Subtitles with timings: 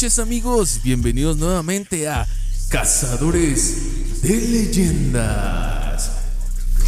[0.00, 2.26] noches amigos, bienvenidos nuevamente a
[2.70, 6.10] Cazadores de Leyendas.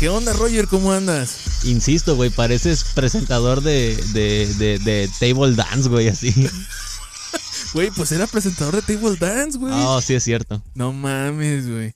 [0.01, 0.67] ¿Qué onda Roger?
[0.67, 1.65] ¿Cómo andas?
[1.65, 6.33] Insisto, güey, pareces presentador de, de, de, de Table Dance, güey, así.
[7.75, 9.75] Güey, pues era presentador de Table Dance, güey.
[9.77, 10.63] Oh, sí es cierto.
[10.75, 11.95] No mames, güey.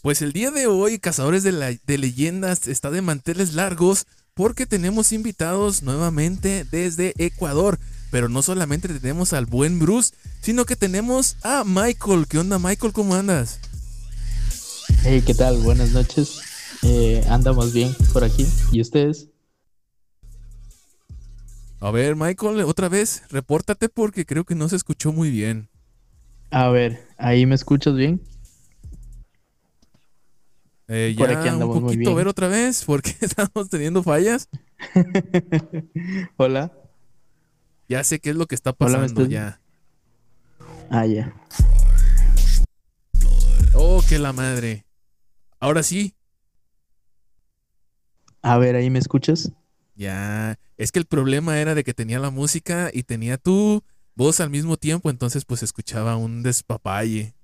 [0.00, 4.64] Pues el día de hoy, Cazadores de, la- de Leyendas está de manteles largos porque
[4.64, 7.80] tenemos invitados nuevamente desde Ecuador.
[8.12, 12.26] Pero no solamente tenemos al buen Bruce, sino que tenemos a Michael.
[12.28, 12.92] ¿Qué onda, Michael?
[12.92, 13.58] ¿Cómo andas?
[15.02, 15.56] Hey, ¿qué tal?
[15.62, 16.42] Buenas noches.
[16.82, 18.46] Eh, andamos bien por aquí.
[18.70, 19.30] ¿Y ustedes?
[21.80, 25.70] A ver, Michael, otra vez, repórtate porque creo que no se escuchó muy bien.
[26.50, 28.20] A ver, ¿ahí me escuchas bien?
[30.86, 32.16] Eh, Por aquí andamos un muy poquito, a bien.
[32.18, 34.50] ver otra vez, porque estamos teniendo fallas.
[36.36, 36.72] Hola.
[37.92, 39.60] Ya sé qué es lo que está Hola, ¿me pasando ya.
[40.88, 41.30] Ah, ya.
[43.74, 44.86] Oh, que la madre.
[45.60, 46.14] Ahora sí,
[48.40, 49.52] A ver, ¿ahí me escuchas?
[49.94, 53.84] Ya, es que el problema era de que tenía la música y tenía tu
[54.14, 57.34] voz al mismo tiempo, entonces pues escuchaba un despapalle.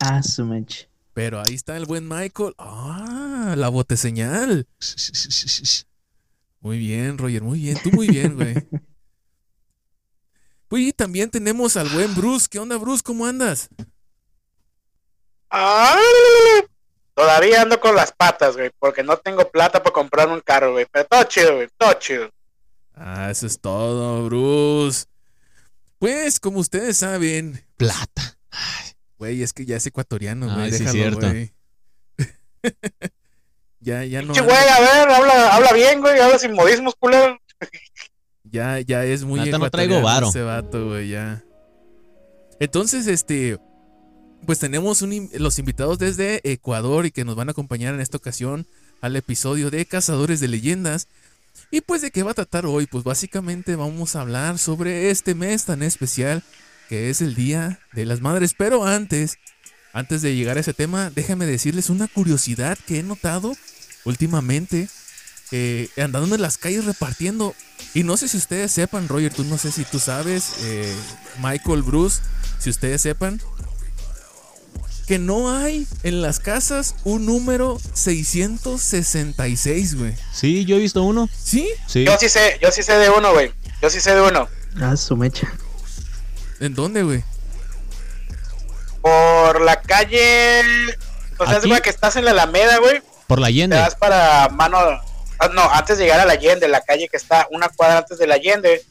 [0.00, 0.88] Ah, su meche.
[1.14, 2.54] Pero ahí está el buen Michael.
[2.58, 4.66] Ah, la boteseñal.
[6.60, 8.54] Muy bien, Roger, muy bien, tú muy bien, güey.
[10.68, 12.46] Pues, Y también tenemos al buen Bruce.
[12.50, 13.02] ¿Qué onda, Bruce?
[13.02, 13.68] ¿Cómo andas?
[15.50, 15.98] Ah,
[17.14, 20.86] todavía ando con las patas, güey, porque no tengo plata para comprarme un carro, güey.
[20.90, 22.30] Pero todo chido, güey, todo chido.
[22.94, 25.06] Ah, eso es todo, Bruce.
[25.98, 28.36] Pues, como ustedes saben, Plata.
[29.18, 30.66] güey, es que ya es ecuatoriano, güey.
[30.66, 31.28] Ay, sí, déjalo, cierto.
[31.28, 31.52] güey.
[33.80, 34.34] ya, ya no.
[34.34, 37.38] Che, güey, a ver, habla, habla bien, güey, habla sin modismos, culero.
[38.50, 40.28] Ya, ya es muy Neta, no traigo varo.
[40.28, 41.44] ese vato, güey, ya.
[42.60, 43.58] Entonces, este,
[44.46, 48.16] pues tenemos un los invitados desde Ecuador y que nos van a acompañar en esta
[48.16, 48.66] ocasión
[49.00, 51.08] al episodio de Cazadores de Leyendas.
[51.70, 52.86] Y pues, ¿de qué va a tratar hoy?
[52.86, 56.42] Pues básicamente vamos a hablar sobre este mes tan especial
[56.88, 58.54] que es el Día de las Madres.
[58.56, 59.38] Pero antes,
[59.92, 63.54] antes de llegar a ese tema, déjame decirles una curiosidad que he notado
[64.04, 64.88] últimamente
[65.52, 67.54] eh, andando en las calles repartiendo.
[67.94, 70.94] Y no sé si ustedes sepan, Roger, tú no sé si tú sabes, eh,
[71.42, 72.20] Michael, Bruce,
[72.58, 73.40] si ustedes sepan,
[75.06, 80.14] que no hay en las casas un número 666, güey.
[80.32, 81.28] Sí, yo he visto uno.
[81.32, 81.68] ¿Sí?
[81.86, 82.04] Sí.
[82.04, 83.52] Yo sí sé, yo sí sé de uno, güey.
[83.80, 84.48] Yo sí sé de uno.
[84.80, 85.52] Ah, su mecha.
[86.60, 87.22] ¿En dónde, güey?
[89.00, 90.62] Por la calle.
[91.36, 91.58] Pues ¿Aquí?
[91.60, 93.02] es güey que estás en la Alameda, güey.
[93.26, 93.76] Por la Te Allende.
[93.76, 94.78] vas para mano.
[95.38, 98.18] Ah, No, antes de llegar a la Allende, la calle que está una cuadra antes
[98.18, 98.84] de la Allende.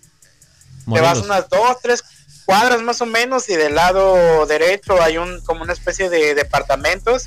[0.93, 2.03] Te vas unas dos, tres
[2.45, 7.23] cuadras más o menos y del lado derecho hay un como una especie de departamentos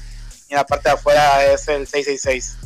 [0.48, 2.56] y en la parte de afuera es el 666.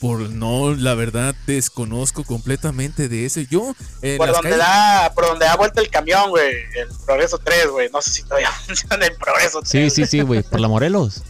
[0.00, 3.40] Por no, la verdad, desconozco completamente de eso.
[3.40, 7.38] Yo, en por donde calles- da por donde da vuelta el camión, güey, el Progreso
[7.38, 7.88] 3, güey.
[7.90, 9.70] No sé si todavía funciona el Progreso 3.
[9.70, 10.42] Sí, sí, sí, güey.
[10.42, 11.22] Por la Morelos.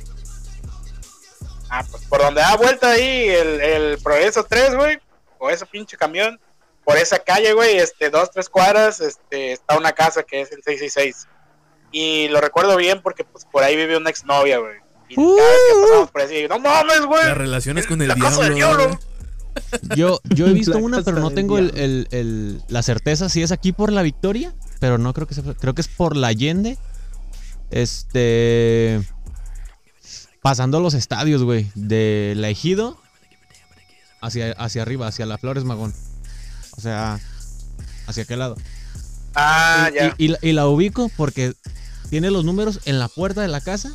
[1.78, 4.98] Ah, pues por donde da vuelta ahí el, el Progreso 3, güey,
[5.38, 6.40] o ese pinche camión,
[6.84, 10.62] por esa calle, güey, este, dos, tres cuadras, este, está una casa que es el
[10.62, 11.26] 666.
[11.92, 14.76] Y lo recuerdo bien porque pues por ahí vive una exnovia, güey.
[15.08, 17.24] Y cada vez que pasamos por ahí, no mames, güey.
[17.24, 18.98] las relaciones con el La casa del diablo.
[19.96, 23.52] Yo, yo he visto La una, pero no tengo el- el- la certeza si es
[23.52, 24.52] aquí por la Victoria.
[24.80, 25.44] Pero no creo que sea.
[25.60, 26.76] Creo que es por la Allende.
[27.70, 29.00] Este.
[30.46, 31.68] Pasando los estadios, güey.
[31.74, 32.96] De la Ejido.
[34.20, 35.92] Hacia, hacia arriba, hacia la Flores Magón.
[36.76, 37.18] O sea.
[38.06, 38.56] Hacia aquel lado.
[39.34, 40.06] Ah, y, ya.
[40.18, 41.54] y- y la- y la ubico porque
[42.10, 43.90] tiene los números en la puerta de la casa.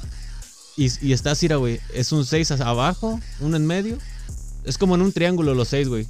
[0.76, 1.80] Y, está así, güey.
[1.94, 3.98] Es un 6 abajo, uno en medio.
[4.66, 6.06] Es como en un triángulo los 6, güey.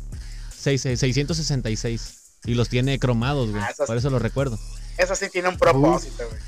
[0.58, 2.16] 6, 666.
[2.46, 3.62] Y los tiene cromados, güey.
[3.62, 4.58] Ah, Por eso lo recuerdo.
[4.98, 6.42] Eso sí tiene un propósito, güey.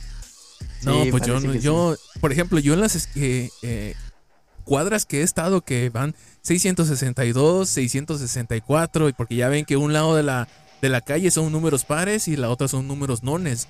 [0.85, 3.95] No, Sí, pues yo, no- yo, por ejemplo, yo en las eh, eh,
[4.63, 10.15] cuadras que he estado que van 662, 664, y porque ya ven que un lado
[10.15, 10.47] de la,
[10.81, 13.67] de la calle son números pares y la otra son números nones.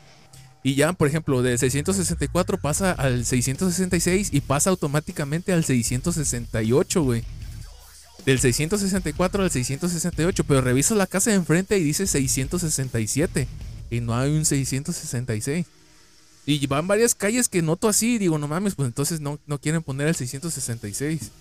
[0.65, 7.23] Y ya, por ejemplo, de 664 pasa al 666 y pasa automáticamente al 668, güey.
[8.25, 13.47] Del 664 al 668, pero reviso la casa de enfrente y dice 667
[13.91, 15.65] y no hay un 666.
[16.45, 19.81] Y van varias calles que noto así, digo, no mames, pues entonces no, no quieren
[19.81, 21.31] poner el 666.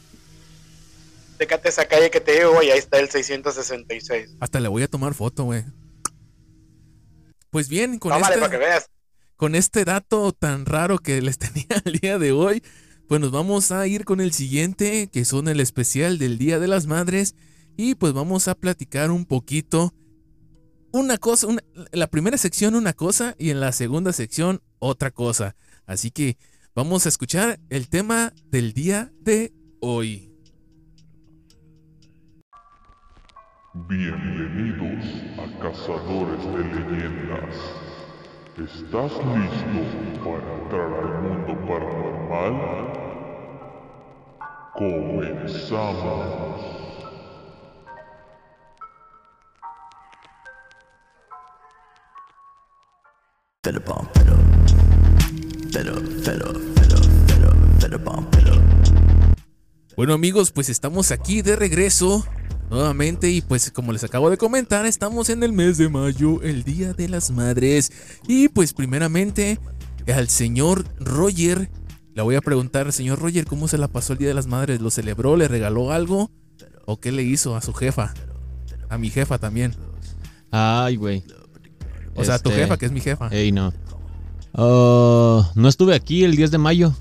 [1.38, 4.36] Fíjate esa calle que te digo, güey, ahí está el 666.
[4.38, 5.64] Hasta le voy a tomar foto, güey.
[7.50, 8.90] Pues bien, con Tómale para que este, veas.
[9.36, 12.62] con este dato tan raro que les tenía el día de hoy,
[13.08, 16.68] pues nos vamos a ir con el siguiente, que son el especial del Día de
[16.68, 17.34] las Madres.
[17.76, 19.92] Y pues vamos a platicar un poquito.
[20.92, 25.54] Una cosa, una- la primera sección una cosa y en la segunda sección otra cosa.
[25.86, 26.36] Así que
[26.74, 30.28] vamos a escuchar el tema del día de hoy.
[33.74, 35.04] Bienvenidos
[35.38, 37.54] a Cazadores de Leyendas.
[38.58, 39.82] ¿Estás listo
[40.24, 42.54] para entrar al mundo paranormal?
[44.74, 46.12] Comenzamos.
[59.96, 62.26] Bueno amigos, pues estamos aquí de regreso
[62.70, 66.62] nuevamente y pues como les acabo de comentar, estamos en el mes de mayo, el
[66.64, 67.90] Día de las Madres.
[68.26, 69.58] Y pues primeramente
[70.14, 71.70] al señor Roger,
[72.14, 74.80] le voy a preguntar, señor Roger, ¿cómo se la pasó el Día de las Madres?
[74.80, 75.36] ¿Lo celebró?
[75.36, 76.30] ¿Le regaló algo?
[76.84, 78.12] ¿O qué le hizo a su jefa?
[78.90, 79.74] A mi jefa también.
[80.50, 81.24] Ay, güey.
[82.14, 83.28] O sea, a tu Este, jefa, que es mi jefa.
[83.28, 83.72] Ey, no.
[84.54, 86.94] Ah, no estuve aquí el 10 de mayo.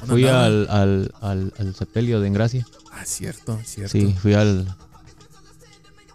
[0.00, 2.66] ¿Dónde Fui al, al, al, al sepelio de Engracia.
[2.92, 3.92] Ah, cierto, cierto.
[3.92, 4.74] Sí, fui al,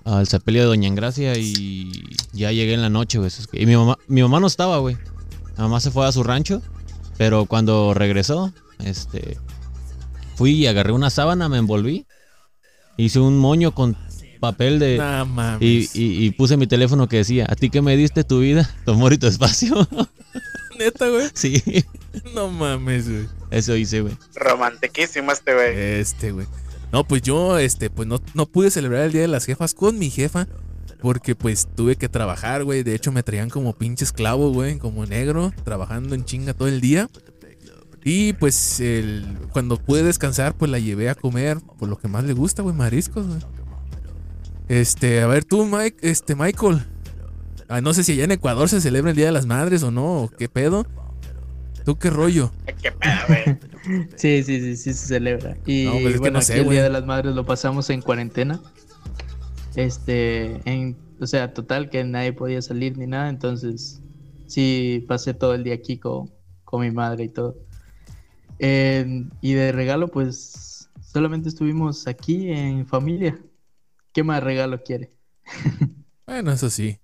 [0.06, 1.92] al sepelio de Doña Engracia y
[2.34, 3.32] ya llegué en la noche, güey.
[3.54, 4.96] Y mi mamá, mi mamá no estaba, güey.
[5.58, 6.62] Mi mamá se fue a su rancho,
[7.18, 9.38] pero cuando regresó, este,
[10.36, 12.06] fui y agarré una sábana, me envolví,
[12.98, 13.96] hice un moño con
[14.40, 14.98] papel de...
[14.98, 15.96] Nah, mames.
[15.96, 18.68] Y, y- y puse mi teléfono que decía, a ti que me diste tu vida,
[18.86, 19.88] tu amor y tu espacio.
[20.78, 21.30] Neta, güey.
[21.34, 21.62] sí,
[22.36, 23.28] No mames, güey.
[23.52, 24.18] eso hice, güey.
[24.36, 25.78] Romantiquísimo este güey.
[25.78, 26.48] Este, güey.
[26.92, 29.98] No, pues yo, este, pues no, no pude celebrar el Día de las Jefas con
[29.98, 30.48] mi jefa.
[31.00, 32.84] Porque pues tuve que trabajar, güey.
[32.84, 34.78] De hecho me traían como pinche esclavo, güey.
[34.78, 35.52] Como negro.
[35.64, 37.10] Trabajando en chinga todo el día.
[38.04, 41.60] Y pues el, cuando pude descansar, pues la llevé a comer.
[41.80, 42.76] Por lo que más le gusta, güey.
[42.76, 43.40] Mariscos, güey.
[44.68, 46.86] Este, a ver tú, Mike, este, Michael.
[47.74, 49.92] Ah, no sé si allá en Ecuador se celebra el Día de las Madres o
[49.92, 50.24] no.
[50.24, 50.86] o ¿Qué pedo?
[51.86, 52.52] ¿Tú qué rollo?
[52.68, 53.58] Ay, Qué pedo, güey.
[54.18, 55.56] Sí, sí, sí, sí se celebra.
[55.66, 56.70] Y No, pues es que bueno, no sé, aquí el.
[56.70, 58.62] Día de las Madres lo pasamos en cuarentena.
[59.78, 64.02] Este, en, o sea, total que nadie podía salir ni nada, entonces
[64.48, 66.30] sí pasé todo el día aquí con,
[66.66, 67.56] con mi madre y todo.
[68.60, 73.40] Eh, y de regalo, pues solamente estuvimos aquí en familia.
[74.12, 75.14] ¿Qué más regalo quiere?
[76.28, 76.98] Bueno, eso sí.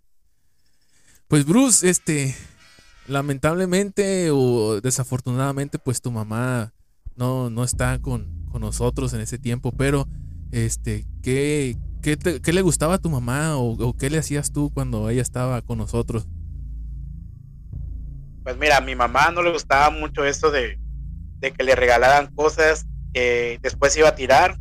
[1.27, 2.33] Pues Bruce, este,
[3.07, 6.74] lamentablemente o desafortunadamente, pues tu mamá
[7.18, 10.07] no, no está con, con nosotros en ese tiempo, pero,
[10.51, 14.72] este, ¿qué, qué, te- qué le gustaba a tu mamá o, qué le hacías tú
[14.74, 16.27] cuando ella estaba con nosotros?
[18.43, 20.79] Pues mira, a mi mamá no le gustaba mucho esto de,
[21.39, 24.57] de que le regalaran cosas que después iba a tirar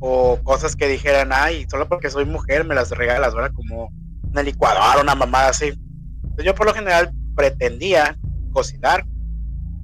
[0.00, 3.52] o cosas que dijeran, ay, solo porque soy mujer me las regalas, ¿verdad?
[3.54, 3.92] Como
[4.30, 5.66] una licuadora, una mamada así.
[5.66, 8.16] Entonces yo por lo general pretendía
[8.52, 9.04] cocinar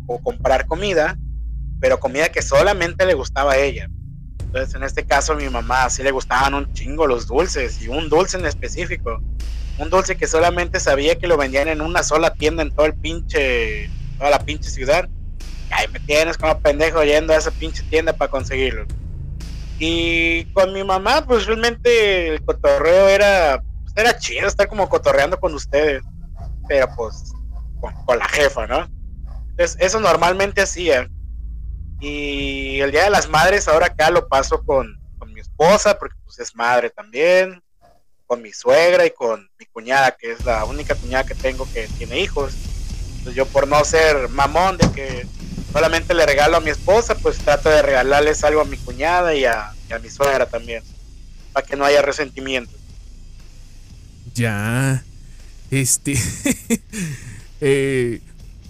[0.06, 1.16] o comprar comida,
[1.80, 3.88] pero comida que solamente le gustaba a ella.
[4.40, 7.88] Entonces en este caso a mi mamá sí le gustaban un chingo los dulces y
[7.88, 9.20] un dulce en específico
[9.78, 12.94] un dulce que solamente sabía que lo vendían en una sola tienda en toda la
[12.94, 15.08] pinche ciudad.
[15.70, 18.86] Y ahí me tienes como pendejo yendo a esa pinche tienda para conseguirlo.
[19.78, 23.62] Y con mi mamá, pues realmente el cotorreo era,
[23.94, 26.02] era chido estar como cotorreando con ustedes,
[26.66, 27.32] pero pues
[28.06, 28.88] con, la jefa, ¿no?
[29.50, 31.08] Entonces eso normalmente hacía.
[32.00, 36.16] Y el Día de las Madres ahora acá lo paso con, con mi esposa, porque
[36.24, 37.62] pues es madre también
[38.26, 41.86] con mi suegra y con mi cuñada, que es la única cuñada que tengo que
[41.98, 42.54] tiene hijos.
[43.08, 45.26] Entonces yo por no ser mamón de que
[45.72, 49.44] solamente le regalo a mi esposa, pues trato de regalarles algo a mi cuñada y
[49.44, 50.82] a, a mi suegra también,
[51.52, 52.72] para que no haya resentimiento.
[54.34, 55.04] Ya,
[55.70, 56.14] este,
[57.60, 58.20] eh,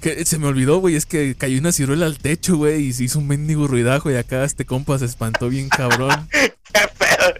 [0.00, 3.04] que se me olvidó, güey, es que cayó una ciruela al techo, güey, y se
[3.04, 6.28] hizo un mendigo ruidajo y acá este compa se espantó bien cabrón.
[6.30, 6.50] ¿Qué
[6.98, 7.34] pedo?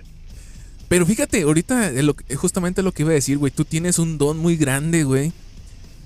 [0.89, 4.17] Pero fíjate, ahorita eh, lo justamente lo que iba a decir, güey, tú tienes un
[4.17, 5.33] don muy grande, güey,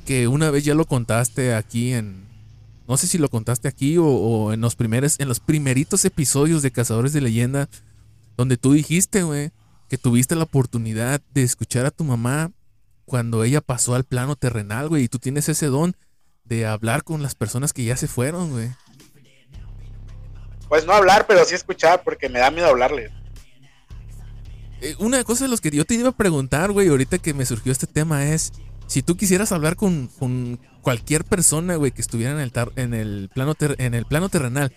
[0.05, 2.25] que una vez ya lo contaste aquí en,
[2.89, 6.63] no sé si lo contaste aquí o, o en los primeros, en los primeritos episodios
[6.63, 7.69] de Cazadores de Leyenda,
[8.37, 9.53] donde tú dijiste, güey,
[9.89, 12.51] que tuviste la oportunidad de escuchar a tu mamá
[13.05, 15.97] cuando ella pasó al plano terrenal, güey, y tú tienes ese don
[16.45, 18.71] de hablar con las personas que ya se fueron, güey.
[20.69, 23.11] Pues no hablar, pero sí escuchar, porque me da miedo hablarle.
[24.81, 27.47] Eh, una cosa de los que yo te iba a preguntar, güey, ahorita que me
[27.47, 28.53] surgió este tema es,
[28.87, 32.93] si tú quisieras hablar con, con cualquier persona, güey, que estuviera en el, tar- en
[32.95, 34.73] el plano en el plano terrenal,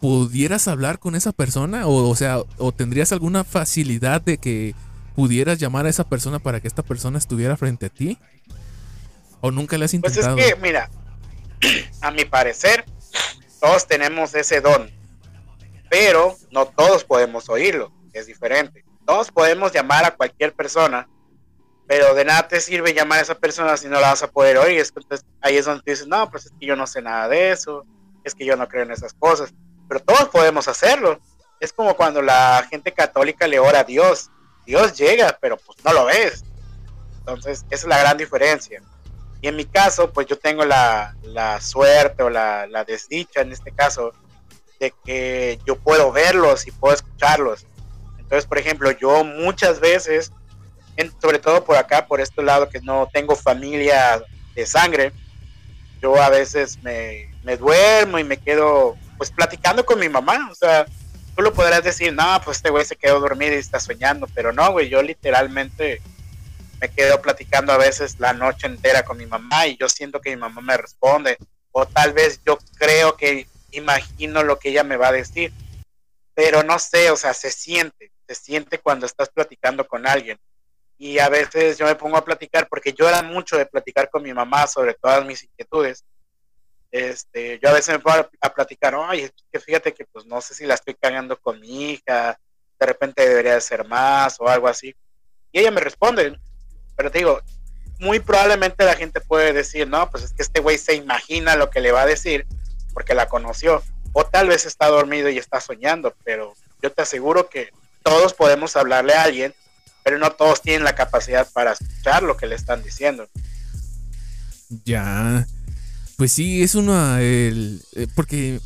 [0.00, 1.86] ¿pudieras hablar con esa persona?
[1.86, 4.74] O, o sea, ¿o tendrías alguna facilidad de que
[5.14, 8.18] pudieras llamar a esa persona para que esta persona estuviera frente a ti?
[9.40, 10.36] ¿O nunca le has Pues es intentado?
[10.36, 10.90] que, mira,
[12.00, 12.84] a mi parecer,
[13.60, 14.90] todos tenemos ese don,
[15.90, 18.84] pero no todos podemos oírlo, es diferente.
[19.06, 21.08] Todos podemos llamar a cualquier persona,
[21.86, 24.56] pero de nada te sirve llamar a esa persona si no la vas a poder
[24.58, 24.80] oír.
[24.80, 27.50] Entonces ahí es donde tú dices, no, pues es que yo no sé nada de
[27.50, 27.84] eso,
[28.24, 29.52] es que yo no creo en esas cosas,
[29.90, 31.18] pero todos podemos hacerlo.
[31.58, 34.30] Es como cuando la gente católica le ora a Dios.
[34.64, 36.44] Dios llega, pero pues no lo ves.
[37.18, 38.80] Entonces, esa es la gran diferencia.
[39.42, 43.50] Y en mi caso, pues yo tengo la, la suerte o la, la desdicha en
[43.50, 44.12] este caso
[44.78, 47.66] de que yo puedo verlos y puedo escucharlos.
[48.18, 50.30] Entonces, por ejemplo, yo muchas veces,
[50.96, 54.22] en- sobre todo por acá, por este lado que no tengo familia
[54.54, 55.12] de sangre,
[56.00, 60.48] yo a veces me, me duermo y me quedo pues platicando con mi mamá.
[60.50, 60.86] O sea,
[61.36, 64.50] tú lo podrás decir, no, pues este güey se quedó dormido y está soñando, pero
[64.50, 66.00] no, güey, yo literalmente
[66.80, 70.30] me quedo platicando a veces la noche entera con mi mamá y yo siento que
[70.30, 71.36] mi mamá me responde
[71.70, 75.52] o tal vez yo creo que imagino lo que ella me va a decir
[76.32, 80.38] pero no sé, o sea, se siente, se siente cuando estás platicando con alguien
[80.96, 84.22] y a veces yo me pongo a platicar porque yo era mucho de platicar con
[84.22, 86.06] mi mamá sobre todas mis inquietudes
[86.90, 90.54] este, yo a veces me pongo a, platicar, oye, que fíjate que pues no sé
[90.54, 92.38] si la estoy cagando con mi hija,
[92.78, 94.94] de repente debería de ser más o algo así.
[95.52, 96.38] Y ella me responde,
[96.96, 97.40] pero te digo,
[97.98, 101.70] muy probablemente la gente puede decir, no, pues es que este güey se imagina lo
[101.70, 102.46] que le va a decir
[102.92, 103.82] porque la conoció.
[104.12, 107.70] O tal vez está dormido y está soñando, pero yo te aseguro que
[108.02, 109.54] todos podemos hablarle a alguien,
[110.02, 113.28] pero no todos tienen la capacidad para escuchar lo que le están diciendo.
[114.84, 115.46] Ya.
[116.20, 117.22] Pues sí, es una.
[117.22, 118.60] el- eh, porque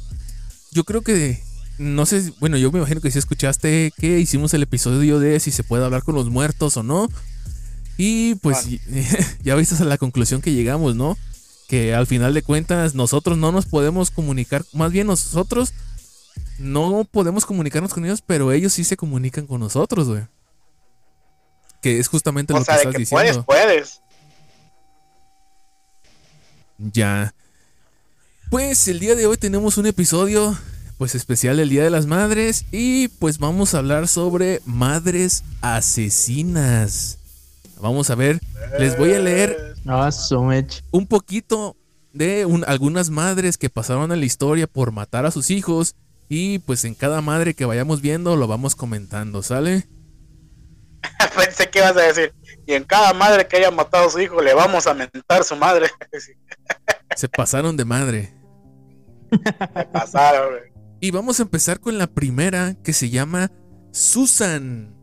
[0.72, 1.40] yo creo que.
[1.78, 5.52] No sé, bueno, yo me imagino que si escuchaste que hicimos el episodio de si
[5.52, 7.08] se puede hablar con los muertos o no.
[7.96, 8.66] Y pues
[9.44, 11.16] ya viste a la conclusión que llegamos, ¿no?
[11.68, 15.72] Que al final de cuentas nosotros no nos podemos comunicar, más bien nosotros
[16.58, 20.22] no podemos comunicarnos con ellos, pero ellos sí se comunican con nosotros, güey.
[21.82, 23.44] Que es justamente O lo sea, que de estás que diciendo.
[23.44, 24.00] puedes, puedes.
[26.92, 27.32] Ya.
[28.54, 30.56] Pues el día de hoy tenemos un episodio
[30.96, 37.18] pues especial del Día de las Madres y pues vamos a hablar sobre madres asesinas.
[37.80, 38.38] Vamos a ver,
[38.78, 40.08] les voy a leer Ah,
[40.92, 41.74] un poquito
[42.12, 45.96] de un- algunas madres que pasaron en la historia por matar a sus hijos
[46.28, 49.88] y pues en cada madre que vayamos viendo lo vamos comentando, ¿sale?
[51.36, 52.32] Pensé que ibas a decir,
[52.68, 55.56] y en cada madre que haya matado a su hijo le vamos a mentar su
[55.56, 55.88] madre.
[57.16, 58.43] Se pasaron de madre.
[59.74, 60.72] Me pasaron, güey.
[61.00, 63.50] Y vamos a empezar con la primera que se llama
[63.92, 64.94] Susan.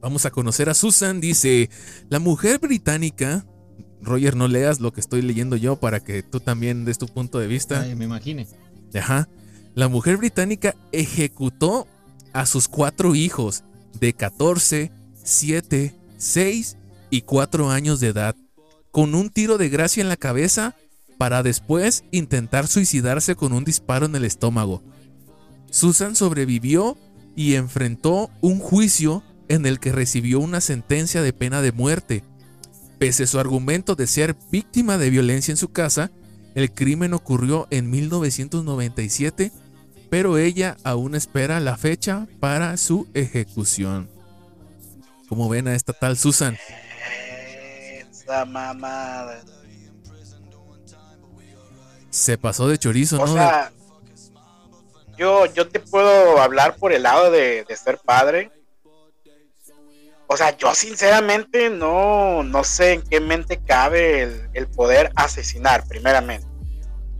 [0.00, 1.20] Vamos a conocer a Susan.
[1.20, 1.70] Dice,
[2.08, 3.46] la mujer británica...
[4.00, 7.38] Roger, no leas lo que estoy leyendo yo para que tú también des tu punto
[7.38, 7.80] de vista.
[7.80, 8.46] Ay, me imagine.
[8.94, 9.28] Ajá.
[9.74, 11.88] La mujer británica ejecutó
[12.34, 13.64] a sus cuatro hijos
[13.98, 16.76] de 14, 7, 6
[17.10, 18.36] y 4 años de edad
[18.90, 20.76] con un tiro de gracia en la cabeza
[21.24, 24.82] para después intentar suicidarse con un disparo en el estómago.
[25.70, 26.98] Susan sobrevivió
[27.34, 32.24] y enfrentó un juicio en el que recibió una sentencia de pena de muerte.
[32.98, 36.10] Pese a su argumento de ser víctima de violencia en su casa,
[36.54, 39.50] el crimen ocurrió en 1997,
[40.10, 44.10] pero ella aún espera la fecha para su ejecución.
[45.30, 46.58] ¿Cómo ven a esta tal Susan?
[48.12, 49.42] Esa mamada.
[52.14, 53.32] Se pasó de chorizo, O ¿no?
[53.32, 53.72] sea,
[55.18, 58.52] yo, yo te puedo hablar por el lado de, de ser padre.
[60.28, 65.88] O sea, yo sinceramente no, no sé en qué mente cabe el, el poder asesinar,
[65.88, 66.46] primeramente.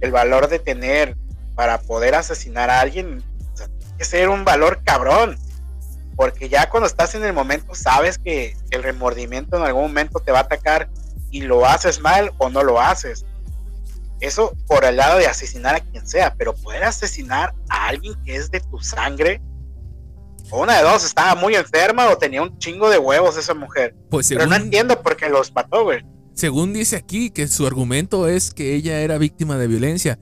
[0.00, 1.16] El valor de tener
[1.56, 3.20] para poder asesinar a alguien,
[3.52, 5.36] o sea, tiene que ser un valor cabrón.
[6.14, 10.30] Porque ya cuando estás en el momento sabes que el remordimiento en algún momento te
[10.30, 10.88] va a atacar
[11.32, 13.26] y lo haces mal o no lo haces.
[14.24, 18.36] Eso por el lado de asesinar a quien sea, pero poder asesinar a alguien que
[18.36, 19.40] es de tu sangre,
[20.52, 23.94] una de dos, estaba muy enferma o tenía un chingo de huevos esa mujer.
[24.10, 26.04] Pues Pero no entiendo por qué los mató, güey.
[26.34, 30.18] según dice aquí que su argumento es que ella era víctima de violencia.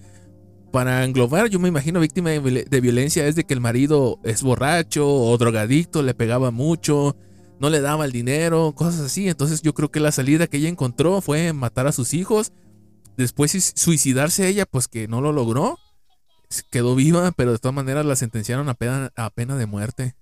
[0.73, 4.18] Para englobar, yo me imagino víctima de, viol- de violencia es de que el marido
[4.25, 7.14] es borracho o drogadicto, le pegaba mucho,
[7.61, 9.28] no le daba el dinero, cosas así.
[9.28, 12.52] Entonces yo creo que la salida que ella encontró fue matar a sus hijos,
[13.16, 15.78] después suicidarse ella, pues que no lo logró.
[16.71, 20.16] Quedó viva, pero de todas maneras la sentenciaron a pena, a pena de muerte.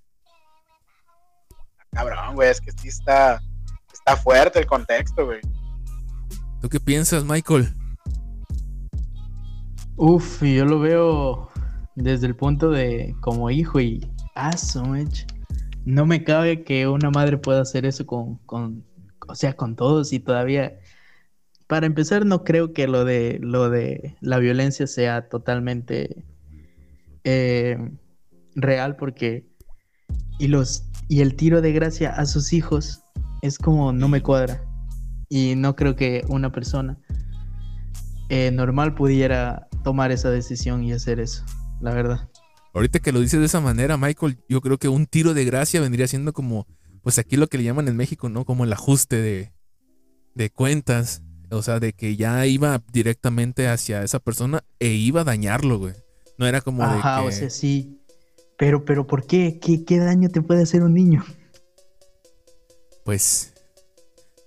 [1.92, 3.42] Cabrón, güey, es que sí está,
[3.92, 5.40] está fuerte el contexto, güey.
[6.61, 7.75] ¿Tú qué piensas, Michael?
[9.97, 11.50] Uf, yo lo veo
[11.94, 15.26] desde el punto de como hijo y ah, su mecha.
[15.85, 18.85] No me cabe que una madre pueda hacer eso con, con,
[19.26, 20.78] o sea, con todos y todavía.
[21.70, 26.24] Para empezar, no creo que lo de lo de la violencia sea totalmente
[27.22, 27.78] eh,
[28.56, 29.46] real porque
[30.40, 33.04] y los y el tiro de gracia a sus hijos
[33.40, 34.64] es como no me cuadra
[35.28, 36.98] y no creo que una persona
[38.30, 41.44] eh, normal pudiera tomar esa decisión y hacer eso,
[41.80, 42.28] la verdad.
[42.74, 45.80] Ahorita que lo dices de esa manera, Michael, yo creo que un tiro de gracia
[45.80, 46.66] vendría siendo como,
[47.00, 48.44] pues aquí lo que le llaman en México, ¿no?
[48.44, 49.52] Como el ajuste de,
[50.34, 51.22] de cuentas.
[51.50, 55.95] O sea, de que ya iba directamente hacia esa persona e iba a dañarlo, güey.
[56.38, 57.28] No era como Ajá, de que...
[57.28, 58.00] o sea, sí.
[58.57, 59.59] Pero, pero, ¿por qué?
[59.61, 61.25] ¿Qué, qué daño te puede hacer un niño?
[63.04, 63.52] pues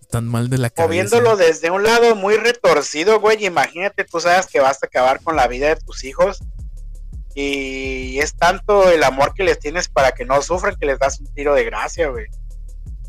[0.10, 0.91] tan mal de la O cabeza.
[0.91, 5.36] viéndolo desde un lado muy retorcido, güey, imagínate, tú sabes que vas a acabar con
[5.36, 6.39] la vida de tus hijos
[7.36, 11.19] y es tanto el amor que les tienes para que no sufran que les das
[11.19, 12.27] un tiro de gracia, güey.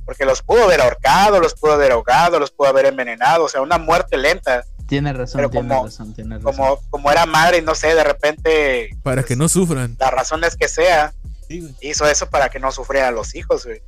[0.05, 3.61] Porque los pudo haber ahorcado, los pudo haber ahogado, los pudo haber envenenado, o sea,
[3.63, 4.65] una muerte lenta.
[4.87, 6.53] Tiene razón, Pero tiene como- razón, tiene razón.
[6.57, 9.97] Como, como era madre y no sé, de repente, Para que no sufran.
[9.99, 11.15] las razones que sea,
[11.49, 13.83] Sí, hizo eso para que no sufrieran los hijos, güey.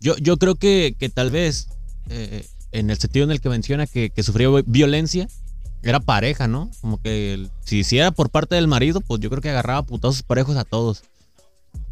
[0.00, 1.68] Yo, yo creo que, que tal vez,
[2.10, 5.28] eh, en el sentido en el que menciona que, que sufrió violencia,
[5.82, 6.70] era pareja, ¿no?
[6.80, 9.82] Como que el- si, si era por parte del marido, pues yo creo que agarraba
[9.82, 11.02] putazos parejos a todos.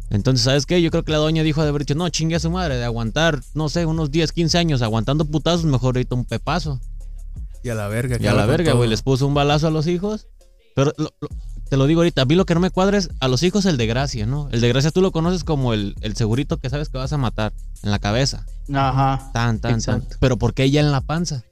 [0.09, 0.81] Entonces, ¿sabes qué?
[0.81, 2.85] Yo creo que la doña dijo de haber dicho, no, chingue a su madre, de
[2.85, 6.79] aguantar, no sé, unos 10, 15 años aguantando putazos, mejor ahorita un pepazo.
[7.63, 8.17] Y a la verga.
[8.21, 10.27] Y a la verga, güey, les puso un balazo a los hijos.
[10.75, 11.29] Pero lo- lo-
[11.69, 13.65] te lo digo ahorita, a mí lo que no me cuadra es a los hijos
[13.65, 14.49] el de gracia, ¿no?
[14.51, 17.17] El de gracia tú lo conoces como el, el segurito que sabes que vas a
[17.17, 18.45] matar en la cabeza.
[18.71, 19.31] Ajá.
[19.33, 20.05] Tan, tan, tan.
[20.19, 21.43] Pero ¿por qué ella en la panza?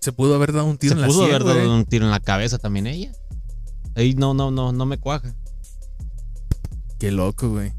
[0.00, 1.68] Se pudo haber dado un tiro Se en la pudo sien, haber dado güey.
[1.70, 3.12] un tiro en la cabeza también ella.
[3.96, 5.34] Ahí no, no, no, no me cuaja.
[6.98, 7.72] Qué loco, güey.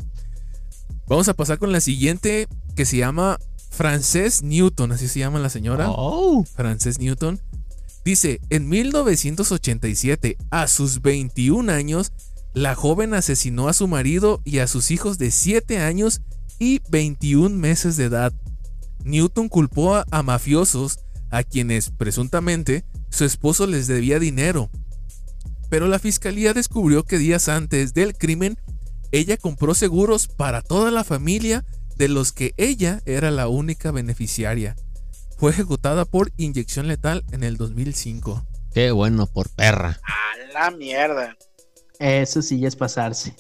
[1.08, 5.49] Vamos a pasar con la siguiente que se llama Frances Newton, así se llama la
[5.49, 5.88] señora.
[5.89, 6.43] Oh.
[6.43, 7.39] Frances Newton.
[8.03, 12.12] Dice, en 1987, a sus 21 años,
[12.53, 16.21] la joven asesinó a su marido y a sus hijos de 7 años
[16.60, 18.34] y 21 meses de edad.
[19.03, 20.99] Newton culpó a, a mafiosos
[21.30, 24.69] a quienes, presuntamente, su esposo les debía dinero.
[25.69, 28.58] Pero la fiscalía descubrió que días antes del crimen,
[29.12, 31.65] ella compró seguros para toda la familia
[31.96, 34.76] de los que ella era la única beneficiaria.
[35.38, 38.46] Fue ejecutada por inyección letal en el 2005.
[38.74, 40.00] Qué bueno, por perra.
[40.04, 41.36] A la mierda.
[42.00, 43.36] Eso sí ya es pasarse.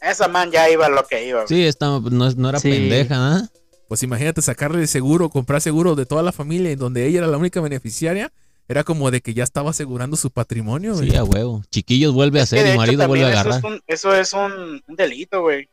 [0.00, 1.48] Esa man ya iba lo que iba, güey.
[1.48, 2.70] Sí, esta no, era Sí.
[2.70, 3.48] pendeja, ¿ah?
[3.88, 7.36] Pues imagínate sacarle seguro, comprar seguro de toda la familia y donde ella era la
[7.38, 8.32] única beneficiaria.
[8.66, 10.94] Era como de que ya estaba asegurando su patrimonio.
[10.94, 11.10] güey.
[11.10, 11.62] Sí, a huevo.
[11.70, 13.58] Chiquillos vuelve a Es hacer y hecho, marido vuelve a agarrar.
[13.58, 15.68] Eso es un, eso es un, un delito, güey.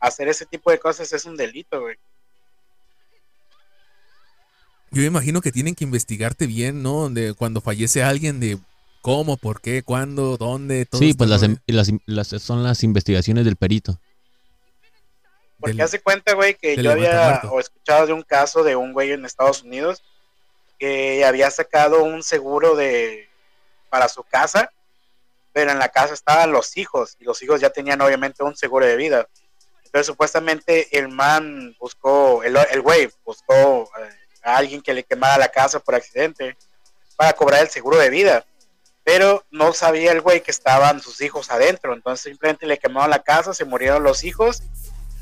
[0.00, 1.96] Hacer ese tipo de cosas es un delito, güey.
[4.90, 7.08] Yo me imagino que tienen que investigarte bien, ¿no?
[7.08, 8.58] De cuando fallece alguien, de
[9.00, 12.82] cómo, por qué, cuándo, dónde, todo Sí, este pues las, em- las- las- son las
[12.82, 13.98] investigaciones del perito.
[15.58, 18.92] Porque Del- hace cuenta, güey, que yo había o escuchado de un caso de un
[18.92, 20.02] güey en Estados Unidos
[20.82, 23.28] que había sacado un seguro de
[23.88, 24.72] para su casa,
[25.52, 28.84] pero en la casa estaban los hijos y los hijos ya tenían obviamente un seguro
[28.84, 29.28] de vida.
[29.84, 34.10] Entonces supuestamente el man buscó, el, el güey buscó eh,
[34.42, 36.56] a alguien que le quemara la casa por accidente
[37.14, 38.44] para cobrar el seguro de vida.
[39.04, 41.94] Pero no sabía el güey que estaban sus hijos adentro.
[41.94, 44.64] Entonces simplemente le quemaron la casa, se murieron los hijos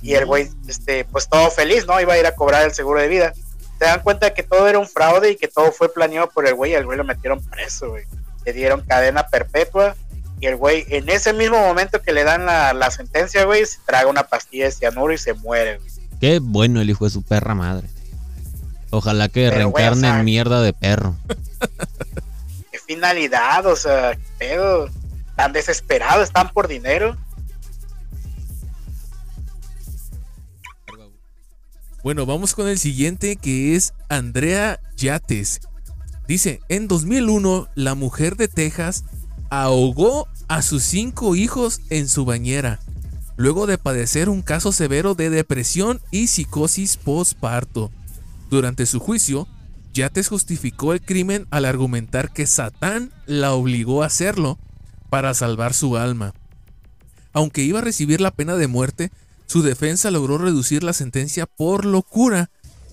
[0.01, 2.01] y el güey, este, pues todo feliz, ¿no?
[2.01, 3.35] Iba a ir a cobrar el seguro de vida.
[3.81, 6.47] Se dan cuenta de que todo era un fraude y que todo fue planeado por
[6.47, 6.73] el güey.
[6.73, 8.05] y El güey lo metieron preso, güey.
[8.45, 9.97] Le dieron cadena perpetua.
[10.39, 13.79] Y el güey, en ese mismo momento que le dan la, la sentencia, güey, se
[13.87, 15.91] traga una pastilla de cianuro y se muere, güey.
[16.21, 17.89] Qué bueno el hijo de su perra madre.
[18.91, 21.15] Ojalá que Pero, güey, reencarne o sea- en mierda de perro.
[22.71, 23.65] ¿Qué finalidad?
[23.67, 24.89] O sea, ¿qué pedo?
[25.37, 27.17] Tan desesperados, están por dinero.
[32.03, 35.61] Bueno, vamos con el siguiente que es Andrea Yates.
[36.27, 39.05] Dice, en 2001 la mujer de Texas
[39.51, 42.81] ahogó a sus cinco hijos en su bañera.
[43.37, 47.91] luego de padecer un caso severo de depresión y psicosis postparto.
[48.51, 49.49] Durante su juicio,
[49.95, 54.59] Yates justificó el crimen al argumentar que Satán la obligó a hacerlo
[55.09, 56.35] para salvar su alma.
[57.33, 59.11] Aunque iba a recibir la pena de muerte,
[59.51, 62.51] su defensa logró reducir la sentencia por locura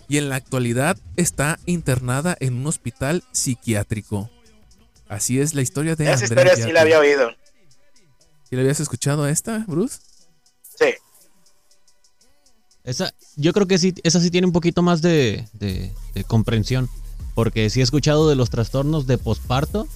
[0.10, 4.32] y en la actualidad está internada en un hospital psiquiátrico.
[5.08, 7.30] Así es la historia de Esa Andrea historia sí la había oído.
[8.50, 10.00] ¿Sí la habías escuchado a esta, Bruce?
[10.80, 10.88] Sí.
[12.84, 16.89] Esa, yo creo que sí, esa sí tiene un poquito más de, de- de comprensión.
[17.36, 19.88] Porque sí he escuchado de los trastornos de posparto.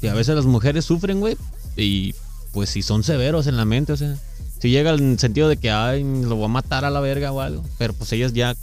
[0.00, 1.36] Y a veces las mujeres sufren, güey.
[1.76, 2.14] Y
[2.52, 4.16] pues si son severos en la mente, o sea.
[4.62, 7.40] Si llega al sentido de que, ay, lo voy a matar a la verga o
[7.40, 7.64] algo.
[7.78, 8.54] Pero pues ellas ya,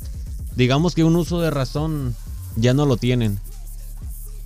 [0.55, 2.15] digamos que un uso de razón
[2.55, 3.37] ya no lo tienen.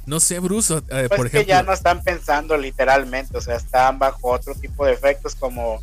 [0.07, 1.47] No sé, Bruce, eh, Pues por que ejemplo.
[1.49, 5.79] ya no están pensando literalmente, o sea, están bajo otro tipo de efectos como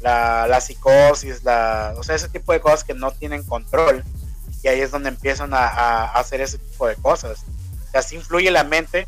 [0.00, 4.02] la, la psicosis, la, o sea, ese tipo de cosas que no tienen control.
[4.62, 7.40] Y ahí es donde empiezan a, a- a hacer ese tipo de cosas.
[7.86, 9.06] O sea, así influye la mente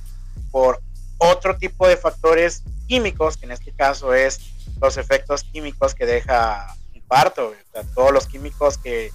[0.51, 0.79] por
[1.17, 4.39] otro tipo de factores químicos, que en este caso es
[4.79, 7.55] los efectos químicos que deja un parto.
[7.95, 9.11] todos los químicos que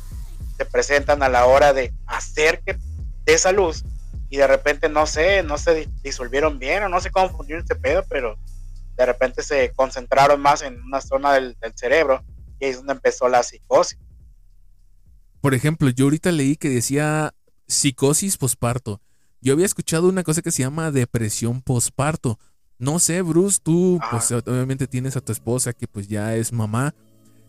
[0.58, 2.74] se presentan a la hora de hacer que
[3.26, 3.84] de esa luz
[4.32, 7.76] y de repente no sé, no se di- disolvieron bien o no cómo funcionó este
[7.76, 8.36] pedo, pero
[8.98, 12.24] de repente se concentraron más en una zona del, del cerebro
[12.60, 14.00] y ahí es donde empezó la psicosis.
[15.40, 17.36] Por ejemplo, yo ahorita leí que decía
[17.68, 19.02] psicosis posparto.
[19.40, 22.40] Yo había escuchado una cosa que se llama depresión posparto.
[22.80, 26.94] No sé, Bruce, tú pues obviamente tienes a tu esposa que pues ya es mamá.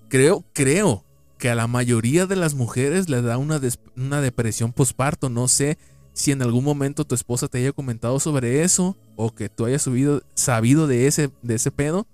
[0.09, 1.05] Creo, creo
[1.39, 5.29] que a la mayoría de las mujeres le da una depresión posparto.
[5.29, 5.79] No sé
[6.19, 9.83] si en algún momento tu esposa te haya comentado sobre eso o que tú hayas
[9.83, 12.07] subido, sabido de ese, de ese pedo.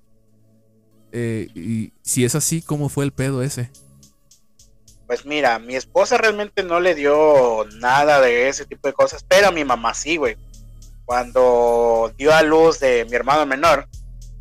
[1.12, 3.70] Eh, y si es así, ¿cómo fue el pedo ese?
[5.06, 9.48] Pues mira, mi esposa realmente no le dio nada de ese tipo de cosas, pero
[9.48, 10.36] a mi mamá sí, güey.
[11.04, 13.88] Cuando dio a luz de mi hermano menor,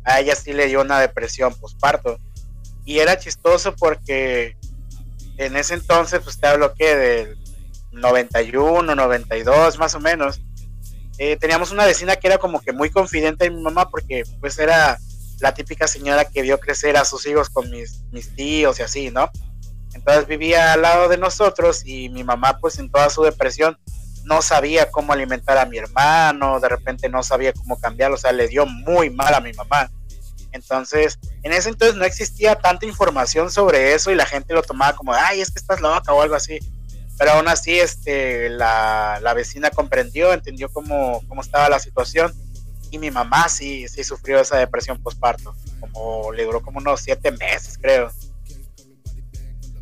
[0.04, 2.18] a ella sí le dio una depresión posparto.
[2.84, 4.56] Y era chistoso porque
[5.36, 7.38] en ese entonces, pues te hablo que del
[7.92, 10.40] 91, 92 más o menos.
[11.18, 14.58] eh, teníamos una vecina que era como que muy confidente de mi mamá porque pues
[14.58, 14.98] era
[15.40, 19.10] la típica señora que vio crecer a sus hijos con mis, mis tíos y así,
[19.10, 19.30] ¿no?
[19.94, 23.78] Entonces vivía al lado de nosotros y mi mamá pues en toda su depresión
[24.24, 28.32] no sabía cómo alimentar a mi hermano, de repente no sabía cómo cambiarlo, o sea,
[28.32, 29.90] le dio muy mal a mi mamá.
[30.52, 34.94] Entonces, en ese entonces no existía tanta información sobre eso y la gente lo tomaba
[34.94, 36.58] como, ay, es que estás loca o algo así.
[37.18, 42.32] Pero aún así, este, la, la vecina comprendió, entendió cómo, cómo estaba la situación
[42.94, 47.32] y mi mamá sí, sí sufrió esa depresión postparto, como le duró como unos siete
[47.32, 48.10] meses, creo.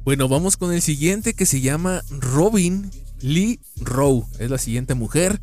[0.04, 2.90] Bueno, vamos con el siguiente que se llama Robin
[3.22, 4.26] Lee Rowe.
[4.38, 5.40] Es la siguiente mujer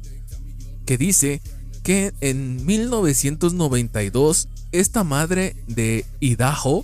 [0.85, 1.41] que dice
[1.83, 6.83] que en 1992 esta madre de Idaho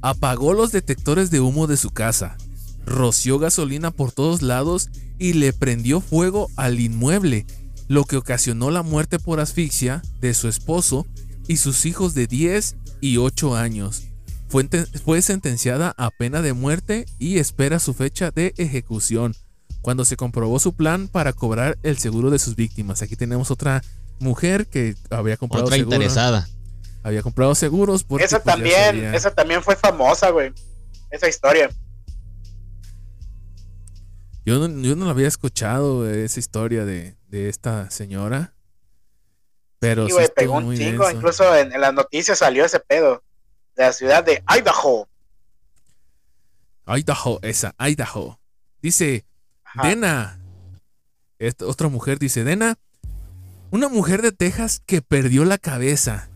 [0.00, 2.36] apagó los detectores de humo de su casa,
[2.84, 7.46] roció gasolina por todos lados y le prendió fuego al inmueble,
[7.88, 11.06] lo que ocasionó la muerte por asfixia de su esposo
[11.46, 14.04] y sus hijos de 10 y 8 años.
[14.48, 14.68] Fue,
[15.04, 19.34] fue sentenciada a pena de muerte y espera su fecha de ejecución,
[19.84, 23.02] cuando se comprobó su plan para cobrar el seguro de sus víctimas.
[23.02, 23.82] Aquí tenemos otra
[24.18, 26.48] mujer que había comprado Otra seguro- interesada.
[27.02, 30.54] había comprado seguros porque Esa pues, también, sabía- esa también fue famosa, güey.
[31.10, 31.68] Esa historia.
[34.46, 38.54] Yo no, yo no la había escuchado eh, esa historia de, de esta señora.
[39.80, 41.04] Pero Y, sí güey, pegó un chingo.
[41.04, 41.10] denso.
[41.18, 43.22] Incluso en, en las noticias salió ese pedo.
[43.76, 45.08] De la ciudad de Idaho.
[46.86, 48.38] Idaho, esa, Idaho.
[48.80, 49.26] Dice,
[49.82, 50.38] Dena.
[51.38, 52.78] Esta otra mujer dice, Dena,
[53.70, 56.28] una mujer de Texas que perdió la cabeza.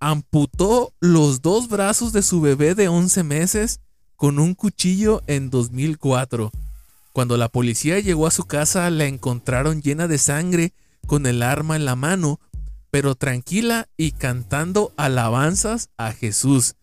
[0.00, 3.80] Amputó los dos brazos de su bebé de 11 meses
[4.16, 6.50] con un cuchillo en 2004.
[7.12, 10.72] Cuando la policía llegó a su casa la encontraron llena de sangre
[11.06, 12.40] con el arma en la mano,
[12.90, 16.74] pero tranquila y cantando alabanzas a Jesús.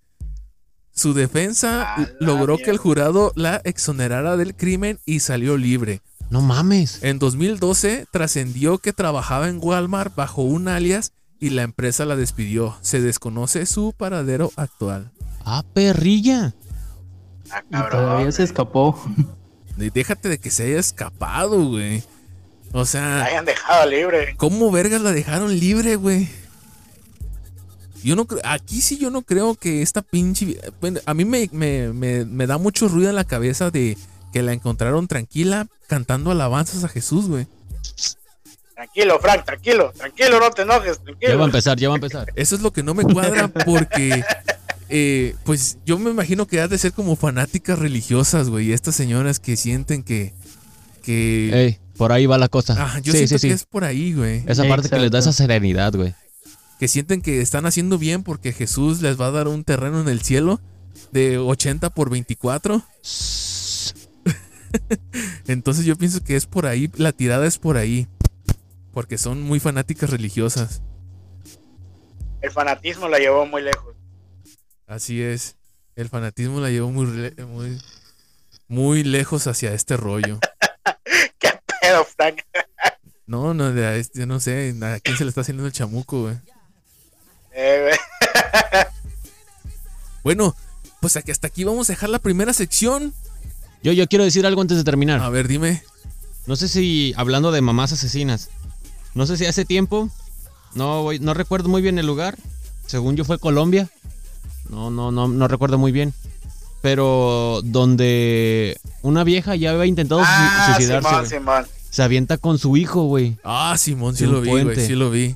[1.02, 6.02] Su defensa la logró que el jurado la exonerara del crimen y salió libre.
[6.30, 7.00] No mames.
[7.02, 12.78] En 2012 trascendió que trabajaba en Walmart bajo un alias y la empresa la despidió.
[12.82, 15.10] Se desconoce su paradero actual.
[15.44, 16.54] Ah, perrilla.
[17.50, 19.02] Ah, Y todavía se escapó.
[19.80, 22.04] Y Déjate de que se haya escapado, güey.
[22.74, 24.36] O La sea, hayan dejado libre.
[24.38, 26.30] ¿cómo vergas la dejaron libre, güey?
[28.04, 30.58] Yo no creo, aquí sí yo no creo que esta pinche.
[31.06, 33.98] a mí me, me- me- me da mucho ruido en la cabeza de
[34.34, 37.48] que la encontraron tranquila cantando alabanzas a Jesús, güey.
[38.76, 41.46] Tranquilo, Frank, tranquilo, tranquilo, no te enojes, Ya va a tranquilo.
[41.46, 42.28] empezar, ya va a empezar.
[42.36, 44.24] Eso es lo que no me cuadra porque,
[44.90, 48.72] eh, pues yo me imagino que ha de ser como fanáticas religiosas, güey.
[48.72, 50.34] Estas señoras que sienten que.
[51.04, 52.76] que Ey, por ahí va la cosa.
[52.80, 53.48] ah, yo sí, siento sí, sí.
[53.50, 54.44] que es por ahí, güey.
[54.48, 56.16] Esa parte que les da esa serenidad, güey.
[56.82, 60.10] Que sienten que están haciendo bien porque Jesús les va a dar un terreno en
[60.10, 60.60] el cielo
[61.12, 62.82] de 80 por 24.
[65.48, 68.08] Entonces yo pienso que es por ahí, la tirada es por ahí.
[68.94, 70.82] Porque son muy fanáticas religiosas.
[72.42, 73.94] El fanatismo la llevó muy lejos.
[74.88, 75.58] Así es.
[75.96, 77.06] El fanatismo la llevó muy,
[77.46, 77.80] muy,
[78.68, 80.40] muy lejos hacia este rollo.
[81.40, 82.40] ¿Qué pedo, Frank?
[83.28, 86.24] No, no, de- es- yo no sé a quién se le está haciendo el chamuco,
[86.24, 86.38] güey.
[87.54, 87.92] Eh.
[90.24, 90.56] Bueno,
[91.00, 93.14] pues aquí- hasta aquí vamos a dejar la primera sección.
[93.84, 95.20] Yo, yo quiero decir algo antes de terminar.
[95.22, 95.82] A ver, dime.
[96.46, 98.50] No sé si, hablando de mamás asesinas,
[99.16, 100.10] no sé si hace tiempo,
[100.76, 102.38] no, voy- no recuerdo muy bien el lugar,
[102.88, 103.90] según yo fue Colombia,
[104.70, 106.14] no, no, no, no recuerdo muy bien,
[106.82, 111.28] pero donde una vieja ya había intentado Ah, suicidarse, Simón.
[111.28, 111.68] Simón.
[111.92, 113.38] se avienta con su hijo, güey.
[113.44, 115.36] Ah, Simón, sí lo vi, güey, sí lo vi.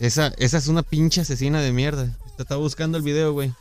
[0.00, 2.08] Esa, esa es una pinche asesina de mierda.
[2.36, 3.52] Te estaba buscando el video, güey.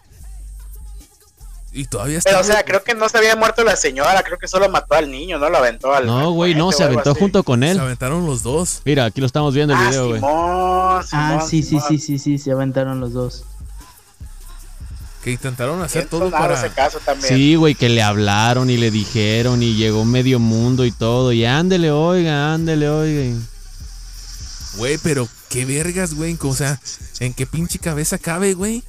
[1.73, 2.30] Y todavía está.
[2.30, 4.95] Pero, o sea, creo que no se había muerto la señora, creo que solo mató
[4.95, 6.06] al niño, no lo aventó al.
[6.06, 7.19] No, güey, no, se aventó así.
[7.19, 7.80] junto con Se él.
[7.80, 8.82] aventaron los dos.
[8.86, 10.21] Mira, aquí lo estamos viendo el Ah, video, güey.
[10.23, 11.84] Ah, sí, sí, Simón.
[11.88, 13.43] sí, sí, sí, se aventaron los dos.
[15.23, 16.54] Que intentaron hacer Bien todo para.
[16.54, 17.28] ese caso también.
[17.28, 21.32] Sí, güey, que le hablaron y le dijeron y llegó medio mundo y todo.
[21.34, 23.36] Y ándele, oiga, ándele, oiga.
[24.78, 26.38] Güey, pero qué vergas, güey.
[26.42, 26.80] O sea,
[27.20, 28.84] ¿en qué pinche cabeza cabe, güey?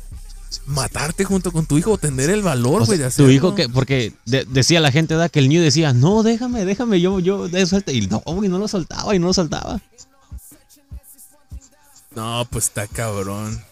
[0.67, 3.29] Matarte junto con tu hijo o tener el valor, O güey, sea, de hacerlo.
[3.29, 6.65] tu hijo que, porque de- decía la gente, da que el niño decía, no, déjame,
[6.65, 7.93] déjame, yo, yo, de suelta.
[7.93, 9.81] Y no, güey, no lo soltaba y no lo soltaba.
[12.15, 13.63] No, pues está cabrón.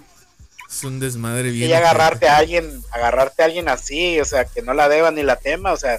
[0.71, 1.71] Es un desmadre bien.
[1.71, 5.23] Y agarrarte a alguien, agarrarte a alguien así, o sea, que no la deba ni
[5.23, 5.99] la tema, o sea,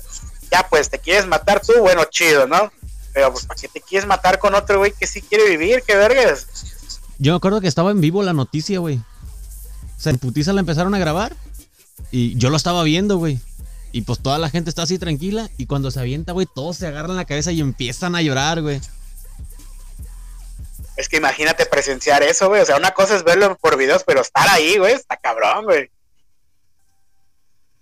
[0.51, 2.71] ya pues te quieres matar tú, bueno, chido, ¿no?
[3.13, 5.81] Pero pues ¿para qué te quieres matar con otro güey que sí quiere vivir?
[5.87, 6.45] ¿Qué vergas?
[7.19, 8.97] Yo me acuerdo que estaba en vivo la noticia, güey.
[8.97, 11.35] O sea, en putiza la empezaron a grabar
[12.11, 13.39] y yo lo estaba viendo, güey.
[13.91, 16.85] Y pues toda la gente está así tranquila y cuando se avienta, güey, todos se
[16.87, 18.79] agarran la cabeza y empiezan a llorar, güey.
[20.97, 22.61] Es que imagínate presenciar eso, güey.
[22.61, 25.89] O sea, una cosa es verlo por videos, pero estar ahí, güey, está cabrón, güey.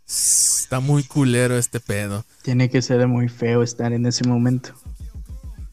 [0.07, 2.25] Está muy culero este pedo.
[2.43, 4.69] Tiene que ser muy feo estar en ese momento.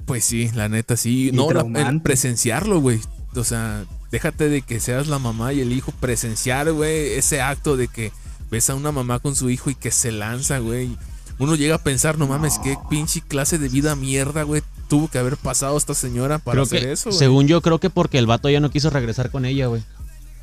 [0.07, 1.29] Pues sí, la neta sí.
[1.29, 3.01] Y no, la- el presenciarlo, güey.
[3.35, 5.93] O sea, déjate de que seas la mamá y el hijo.
[6.01, 8.13] Presenciar, güey, ese acto de que
[8.51, 10.97] ves a una mamá con su hijo y que se lanza, güey.
[11.39, 15.19] Uno llega a pensar, no mames, qué pinche clase de vida mierda, güey, tuvo que
[15.19, 17.19] haber pasado esta señora para Creo hacer que, eso, güey.
[17.19, 19.83] según yo, creo que porque el vato ya no quiso regresar con ella, güey.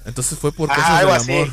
[0.06, 1.52] Entonces fue por cosas del así.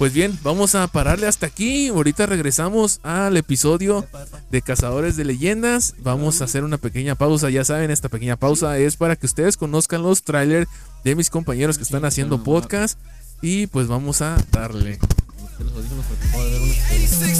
[0.00, 1.88] Pues bien, vamos a pararle hasta aquí.
[1.88, 4.06] Ahorita regresamos al episodio
[4.50, 5.94] de Cazadores de Leyendas.
[5.98, 7.50] Vamos a hacer una pequeña pausa.
[7.50, 10.70] Ya saben, esta pequeña pausa es para que ustedes conozcan los trailers
[11.04, 12.98] de mis compañeros que están haciendo podcast.
[13.42, 14.98] Y pues vamos a darle.
[16.32, 17.38] 86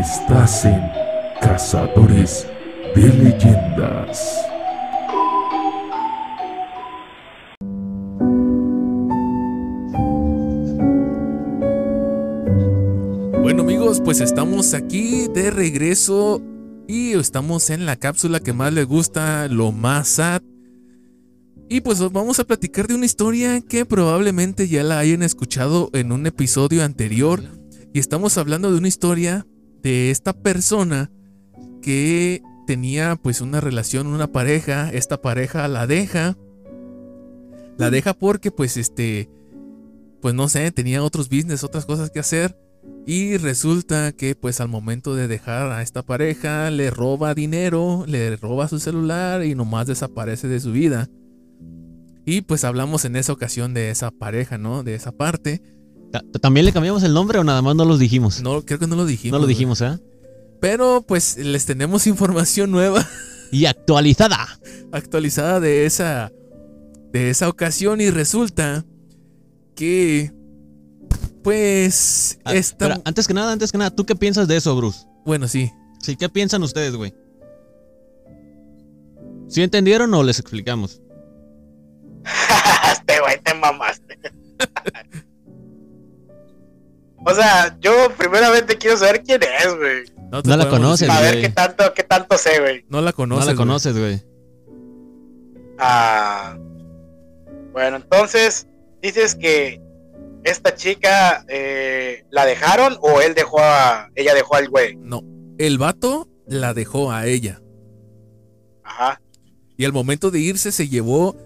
[0.00, 0.80] Estás en
[1.42, 2.46] Cazadores
[2.94, 4.34] de Leyendas.
[13.42, 16.40] Bueno amigos, pues estamos aquí de regreso
[16.88, 20.40] y estamos en la cápsula que más les gusta, lo más sad.
[21.68, 25.90] Y pues os vamos a platicar de una historia que probablemente ya la hayan escuchado
[25.92, 27.42] en un episodio anterior.
[27.92, 29.46] Y estamos hablando de una historia
[29.82, 31.10] de esta persona
[31.82, 34.90] que tenía pues una relación, una pareja.
[34.92, 36.36] Esta pareja la deja.
[37.76, 39.28] La deja porque pues este,
[40.20, 42.56] pues no sé, tenía otros business, otras cosas que hacer.
[43.06, 48.36] Y resulta que pues al momento de dejar a esta pareja le roba dinero, le
[48.36, 51.08] roba su celular y nomás desaparece de su vida.
[52.24, 54.82] Y pues hablamos en esa ocasión de esa pareja, ¿no?
[54.82, 55.62] De esa parte.
[56.10, 58.42] Ta- ¿También le cambiamos el nombre o nada más no los dijimos?
[58.42, 59.32] No, creo que no lo dijimos.
[59.32, 59.98] No lo dijimos, ¿eh?
[60.60, 63.06] Pero pues les tenemos información nueva.
[63.52, 64.46] Y actualizada.
[64.92, 66.30] actualizada de esa
[67.12, 68.84] de esa ocasión y resulta
[69.74, 70.32] que
[71.42, 74.76] pues Ah, esta pero antes que nada, antes que nada, ¿tú qué piensas de eso,
[74.76, 75.00] Bruce?
[75.24, 77.12] bueno sí Sí, ¿qué piensan ustedes, güey?
[79.48, 81.00] ¿Sí entendieron o les explicamos?
[87.30, 90.04] O sea, yo primeramente quiero saber quién es, güey.
[90.30, 91.10] no, la conoces, decir.
[91.10, 91.42] A ver güey.
[91.42, 92.84] qué tanto, qué tanto sé, güey.
[92.88, 93.66] no la conoces no la güey.
[93.66, 94.22] conoces, güey.
[95.78, 96.56] Ah,
[97.72, 98.66] bueno, entonces
[99.00, 99.80] dices que
[100.44, 104.96] esta chica eh, la dejaron o él dejó a ella dejó al güey.
[104.96, 105.22] no
[105.58, 107.60] el vato la dejó a ella
[108.82, 109.20] Ajá.
[109.76, 111.36] y al momento de irse se llevó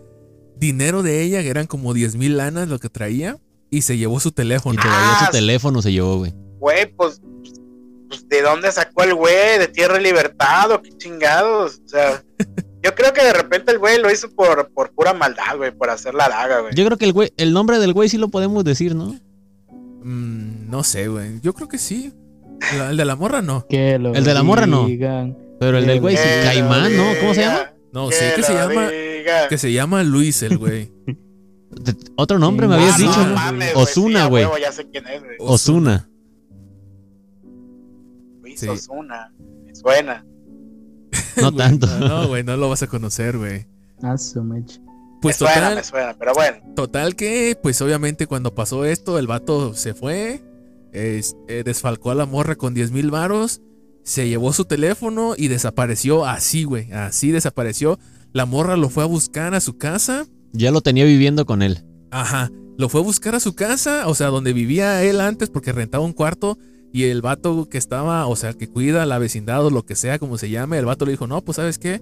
[0.57, 3.37] dinero de ella que eran como 10 mil lanas lo que traía
[3.77, 6.33] y se llevó su Y teléfono todavía Ah, su teléfono se llevó, güey.
[6.61, 7.21] Güey, pues,
[8.09, 9.59] pues, ¿de dónde sacó el güey?
[9.59, 11.81] ¿De Tierra y Libertad o qué chingados?
[11.85, 12.23] O sea,
[12.83, 15.91] yo creo que de repente el güey lo hizo por, por pura maldad, güey, por
[15.91, 16.75] hacer la daga, güey.
[16.75, 19.15] Yo creo que el güey, el nombre del güey sí lo podemos decir, ¿no?
[20.03, 22.13] Mm, no sé güey yo creo que sí
[22.77, 24.87] La- el de la morra no Que lo El de la morra no.
[24.87, 25.37] digan.
[25.59, 27.05] Pero el del güey sí, Caimán, ¿no?
[27.21, 27.73] ¿Cómo se llama?
[27.93, 29.49] no sé que se llama diga.
[29.49, 30.93] que se llama Luis el güey
[32.17, 34.45] Otro nombre me habías dicho, mames, güey, Ozuna, sí, a güey.
[34.45, 35.37] huevo, ya sé quién es, güey.
[35.41, 36.09] Osuna.
[38.43, 38.69] Luis Sí.
[38.69, 39.33] Ozuna.
[39.65, 40.25] Me suena.
[41.41, 41.87] No tanto.
[41.99, 43.67] no, güey no lo vas a conocer güey
[44.03, 44.81] Ah, su mecha.
[45.23, 46.57] pues me suena, total me suena, pero bueno.
[46.77, 50.43] Total que, pues obviamente cuando pasó esto, el vato se fue,
[50.93, 53.63] es- eh, desfalcó a la morra con 10 mil varos,
[54.03, 57.99] se llevó su teléfono y desapareció así, güey, así desapareció.
[58.33, 61.85] La morra lo fue a buscar a su casa, Ya lo tenía viviendo con él.
[62.11, 65.73] ajá, lo fue a buscar a su casa, o sea, donde vivía él antes porque
[65.73, 66.59] rentaba un cuarto
[66.93, 70.19] y el vato que estaba, o sea, que cuida la vecindad o lo que sea,
[70.19, 72.01] como se llame, el vato le dijo, no, pues sabes qué,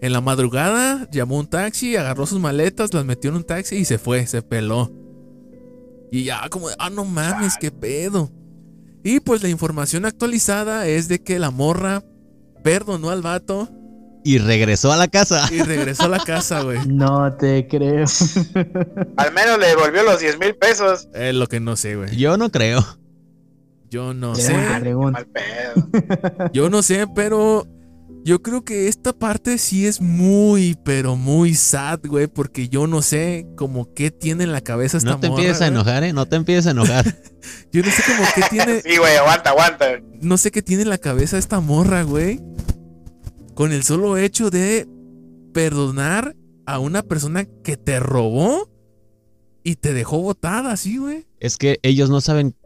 [0.00, 3.84] en la madrugada llamó un taxi, agarró sus maletas, las metió en un taxi y
[3.84, 4.90] se fue, se peló.
[6.10, 8.30] Y ya como, ah, no mames, qué pedo.
[9.04, 12.02] Y pues la información actualizada es de que la morra
[12.62, 13.68] perdonó al vato
[14.24, 15.48] Y regresó a la casa.
[15.50, 16.78] y regresó a la casa, güey.
[16.86, 18.04] No te creo.
[19.16, 21.08] Al menos le devolvió los 10 mil pesos.
[21.14, 22.14] Es lo que no sé, güey.
[22.16, 22.84] Yo no creo.
[23.88, 24.54] Yo no sé.
[24.80, 25.20] pregunta.
[25.20, 26.50] Mal pedo.
[26.52, 27.66] Yo no sé, pero
[28.22, 33.00] yo creo que esta parte sí es muy, pero muy sad, güey, porque yo no
[33.00, 36.12] sé como qué tiene en la cabeza esta No te morra, empieces a enojar, ¿eh?
[36.12, 37.06] No te empieces a enojar.
[37.72, 39.86] Yo no sé como qué tiene, Sí, güey, aguanta, aguanta.
[40.20, 42.40] no sé qué tiene en la cabeza esta morra, güey,
[43.60, 44.88] con el solo hecho de
[45.52, 48.70] perdonar a una persona que te robó
[49.62, 51.26] y te dejó botada así, güey.
[51.40, 52.56] es que ellos no saben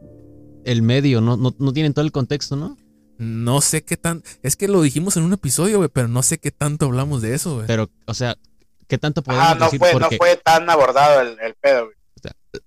[0.63, 2.77] el medio, no, no, no tienen todo el contexto, ¿no?
[3.17, 6.37] No sé qué tan, es que lo dijimos en un episodio, güey, pero no sé
[6.37, 7.67] qué tanto hablamos de eso, güey.
[7.67, 8.37] Pero, o sea,
[8.87, 9.79] ¿qué tanto podemos Ah, no decir?
[9.79, 11.97] fue, no Porque fue tan abordado el, el pedo, güey.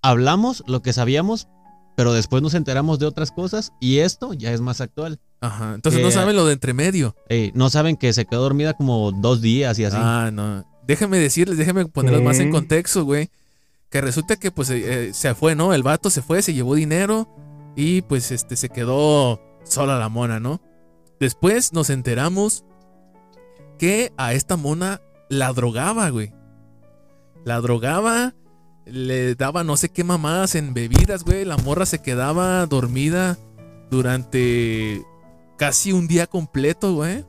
[0.03, 1.49] hablamos lo que sabíamos,
[1.99, 5.19] pero después nos enteramos de otras cosas y esto ya es más actual.
[5.41, 7.17] Ajá, entonces no que- saben lo de entre medio.
[7.29, 9.97] Ey, no saben que se quedó dormida como dos días y así.
[9.99, 10.65] Ah, no.
[10.87, 13.31] Déjame decirles, déjame ponerlos más en contexto, güey.
[13.91, 15.75] Que resulta que pues eh, eh, se fue, ¿no?
[15.75, 17.29] El vato se fue, se llevó dinero
[17.75, 20.61] y pues este se quedó sola la mona, ¿no?
[21.19, 22.65] Después nos enteramos
[23.77, 26.33] que a esta mona la drogaba, güey.
[27.45, 28.37] La drogaba,
[28.91, 31.45] le daba no sé qué mamadas en bebidas, güey.
[31.45, 33.37] La morra se quedaba dormida
[33.91, 35.03] durante
[35.57, 37.25] casi un día completo, güey.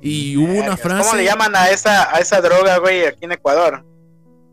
[0.00, 1.02] Y hubo una frase.
[1.04, 3.84] ¿Cómo le llaman a esa, a esa droga, güey, aquí en Ecuador?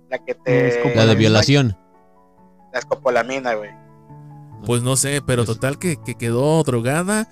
[0.10, 0.96] La que te...
[0.96, 1.78] La de violación.
[2.74, 3.70] La escopolamina, güey.
[4.66, 7.28] Pues no sé, pero Pues- total que, que quedó drogada.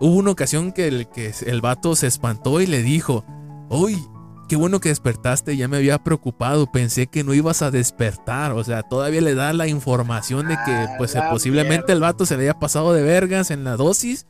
[0.00, 3.24] Hubo una ocasión que el, que el vato se espantó y le dijo,
[3.68, 4.04] uy,
[4.52, 8.52] qué bueno que despertaste, ya me había preocupado, pensé que no ibas a despertar.
[8.52, 11.92] O sea, todavía le da la información de que Ah, pues posiblemente mierda.
[11.94, 14.26] el vato se le haya pasado de vergas en la dosis.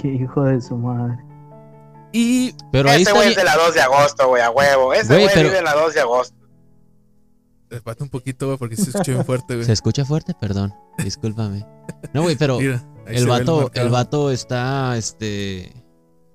[0.00, 1.18] Qué hijo de su madre.
[2.12, 3.14] Y Pero ahí Ese está.
[3.14, 4.92] güey es de la 2 de agosto, güey, a huevo.
[4.92, 6.36] Ese Güey, güey pero- vive en la 2 de agosto.
[7.70, 9.64] espérate un poquito, güey, porque se escucha bien fuerte, güey.
[9.66, 10.34] ¿Se escucha fuerte?
[10.40, 10.74] Perdón.
[10.98, 11.64] Discúlpame.
[12.12, 13.86] No, güey, pero Mira, el vato, marcado.
[13.86, 15.72] el vato está, este.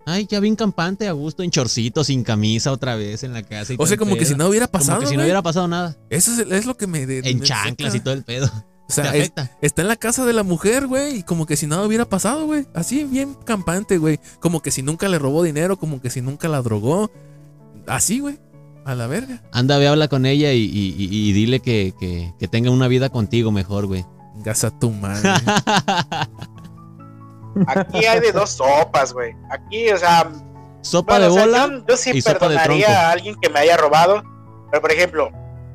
[0.06, 3.74] Ay, ya bien campante, a gusto, en chorcito, sin camisa otra vez en la casa.
[3.74, 4.98] y O sea, como que si no hubiera pasado.
[4.98, 5.98] Como que si no hubiera pasado nada.
[6.10, 7.06] Eso es, es lo que me.
[7.06, 7.98] de- En me chanclas saca.
[7.98, 8.50] y todo el pedo.
[8.88, 9.32] O sea, es-.
[9.62, 12.46] Está en la casa de la mujer, güey, y como que si nada hubiera pasado,
[12.48, 12.66] güey.
[12.74, 14.20] Así, bien campante, güey.
[14.40, 17.12] Como que si nunca le robó dinero, como que si nunca la drogó.
[17.86, 18.40] Así, güey.
[18.86, 19.44] A la verga.
[19.52, 22.88] Anda, ve, habla con ella y, y- y- y dile que, que- que tenga una
[22.88, 24.06] vida contigo mejor, güey.
[24.44, 25.30] Gasa tu madre.
[27.68, 29.36] Aquí hay de dos sopas, güey.
[29.52, 30.30] Aquí, o sea,
[30.82, 31.68] Sopa Bueno, de o sea, bola.
[31.80, 34.24] yo, yo sí y sopa de perdonaría a alguien que me haya robado.
[34.72, 35.30] Pero, por ejemplo,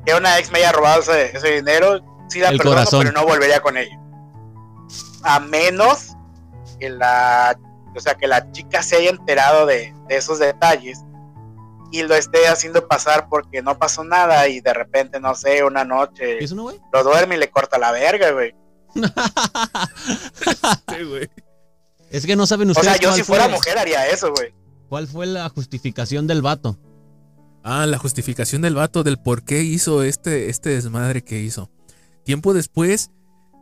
[0.05, 2.99] que una ex me haya robado ese, ese dinero, sí la El perdono, corazón.
[3.03, 3.99] pero no volvería con ella.
[5.23, 6.13] A menos
[6.79, 7.57] que la,
[7.95, 11.03] o sea, que la chica se haya enterado de, de esos detalles
[11.91, 15.85] y lo esté haciendo pasar porque no pasó nada y de repente, no sé, una
[15.85, 18.53] noche ¿Es uno, lo duerme y le corta la verga, güey.
[20.89, 21.29] Sí, güey.
[22.15, 24.31] Es que no saben O ustedes sea, yo cuál si fuera fue- mujer haría eso,
[24.31, 24.53] güey.
[24.89, 26.77] ¿Cuál fue la justificación del vato?
[27.63, 31.69] Ah, la justificación del vato del por qué hizo este, este desmadre que hizo.
[32.23, 33.09] Tiempo después,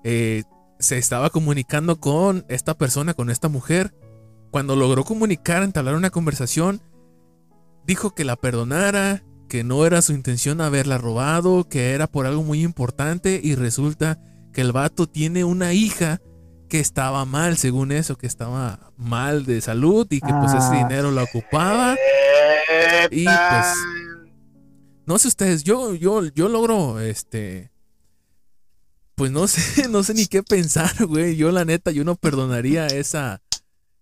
[0.04, 0.44] eh,
[0.80, 3.96] se estaba comunicando con esta persona, con esta mujer.
[4.52, 6.82] Cuando logró comunicar, entablar una conversación,
[7.88, 12.44] dijo que la perdonara, que no era su intención haberla robado, que era por algo
[12.44, 14.20] muy importante y resulta
[14.52, 16.22] que el vato tiene una hija
[16.74, 20.88] que estaba mal, según eso, que estaba mal de salud y que pues ese Ah.
[20.90, 21.96] dinero lo ocupaba.
[23.12, 23.76] Y, Eta.
[25.06, 27.70] No sé ustedes, yo, yo, yo logro, este,
[29.14, 31.36] pues no sé, no sé ni qué pensar, güey.
[31.36, 33.44] Yo la neta, yo no perdonaría esa,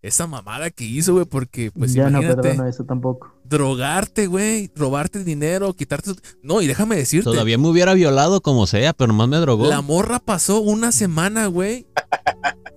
[0.01, 3.36] esa mamada que hizo, güey, porque pues ya no perdono eso tampoco.
[3.43, 6.11] drogarte, güey, robarte dinero, quitarte,
[6.41, 9.67] no, y déjame decirte, Todavía me hubiera violado como sea, pero nomás me drogó.
[9.67, 11.86] la morra pasó una semana, güey,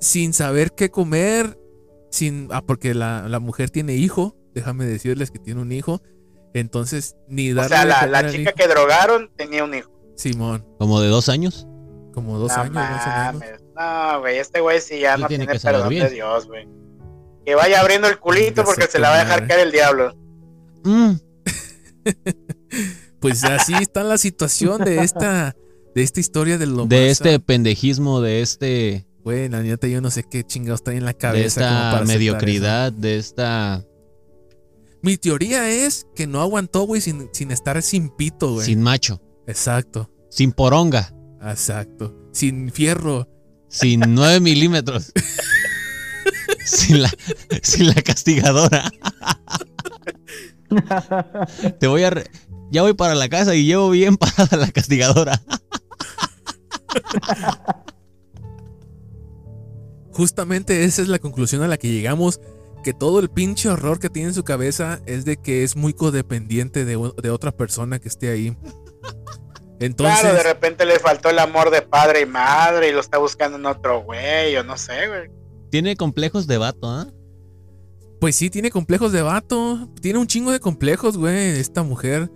[0.05, 1.59] sin saber qué comer,
[2.11, 6.03] sin, ah, porque la, la mujer tiene hijo, déjame decirles que tiene un hijo,
[6.53, 8.53] entonces ni O darle sea, de la, la chica hijo.
[8.57, 9.91] que drogaron tenía un hijo.
[10.17, 11.67] Simón, Como de dos años.
[12.13, 13.61] como dos no años más o menos.
[13.75, 16.05] No, güey, este güey sí ya no tiene tiene, que saber perdón bien.
[16.05, 16.69] de Dios, güey.
[17.45, 20.15] Que vaya abriendo el culito porque se la va a dejar caer el diablo.
[20.85, 21.13] Mm,
[23.21, 25.57] Pues así está la situación de esta,
[25.95, 29.07] de esta historia de lo de más, este pendejismo, de este.
[29.25, 31.61] Güey, la neta, yo no sé qué chingados está en la De cabeza.
[31.63, 33.85] como para esta mediocridad, de esta.
[35.03, 38.67] Mi teoría es que no aguantó, güey, sin, sin estar sin pito, güey.
[38.67, 39.21] Sin macho.
[39.47, 41.15] Exacto, Sin poronga.
[41.43, 42.15] exacto.
[42.33, 43.29] Sin fierro.
[43.69, 45.13] Sin 9 milímetros.
[46.65, 47.11] sin, la,
[47.63, 48.91] sin la castigadora.
[51.79, 52.11] Te voy a.
[52.11, 52.31] re-
[52.71, 55.41] Ya voy para la casa y llevo bien parada la castigadora.
[60.15, 62.41] Justamente esa es la conclusión a la que llegamos.
[62.83, 65.95] Que todo el pinche horror que tiene en su cabeza es de que es muy
[65.95, 68.57] codependiente de, de otra persona que esté ahí.
[69.81, 73.19] Entonces, Claro, de repente le faltó el amor de padre y madre y lo está
[73.19, 75.31] buscando en otro güey, o no sé, güey.
[75.71, 77.09] Tiene complejos de vato, ¿ah?
[78.21, 79.91] Pues sí, tiene complejos de vato.
[80.01, 82.31] Tiene un chingo de complejos, güey, esta mujer.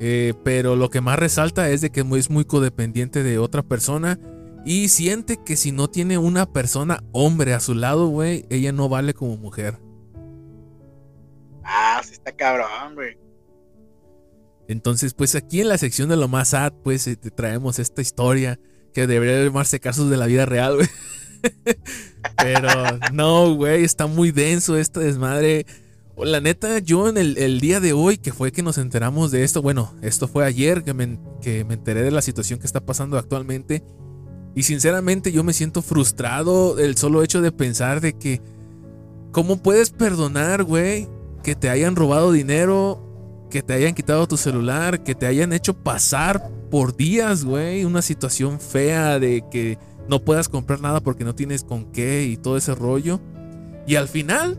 [0.00, 4.18] Eh, pero lo que más resalta es de que es muy codependiente de otra persona.
[4.64, 8.88] Y siente que si no tiene una persona hombre a su lado, güey, ella no
[8.88, 9.78] vale como mujer.
[11.62, 13.18] Ah, sí está cabrón, güey.
[14.66, 18.00] Entonces, pues aquí en la sección de lo más sad, pues eh, te traemos esta
[18.00, 18.58] historia
[18.94, 20.88] que debería llamarse casos de la vida real, güey.
[22.38, 22.70] Pero
[23.12, 25.66] no, güey, está muy denso este desmadre.
[26.16, 29.44] La neta, yo en el, el día de hoy, que fue que nos enteramos de
[29.44, 32.80] esto, bueno, esto fue ayer que me, que me enteré de la situación que está
[32.80, 33.82] pasando actualmente.
[34.54, 38.40] Y sinceramente yo me siento frustrado el solo hecho de pensar de que,
[39.32, 41.08] ¿cómo puedes perdonar, güey?
[41.42, 45.74] Que te hayan robado dinero, que te hayan quitado tu celular, que te hayan hecho
[45.74, 49.78] pasar por días, güey, una situación fea de que
[50.08, 53.20] no puedas comprar nada porque no tienes con qué y todo ese rollo.
[53.86, 54.58] Y al final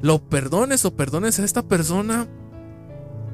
[0.00, 2.28] lo perdones o perdones a esta persona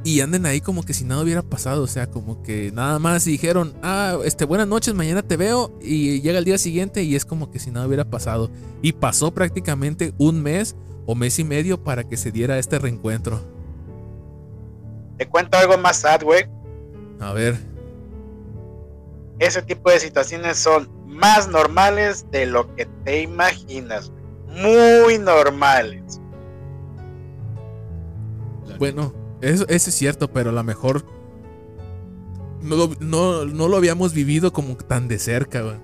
[0.05, 3.25] y anden ahí como que si nada hubiera pasado, o sea, como que nada más
[3.25, 7.25] dijeron, ah, este, buenas noches, mañana te veo y llega el día siguiente y es
[7.25, 8.51] como que si nada hubiera pasado.
[8.83, 10.77] Y pasó prácticamente un mes
[11.07, 13.41] o mes y medio para que se diera este reencuentro.
[15.17, 16.45] Te cuento algo más sad, güey.
[17.19, 17.57] A ver,
[19.39, 24.13] Ese tipo de situaciones son más normales de lo que te imaginas.
[24.49, 26.21] Muy normales.
[28.79, 31.05] Bueno, eso, eso es cierto, pero a lo mejor
[32.63, 35.77] no, lo- no, no lo habíamos vivido como tan de cerca, güey.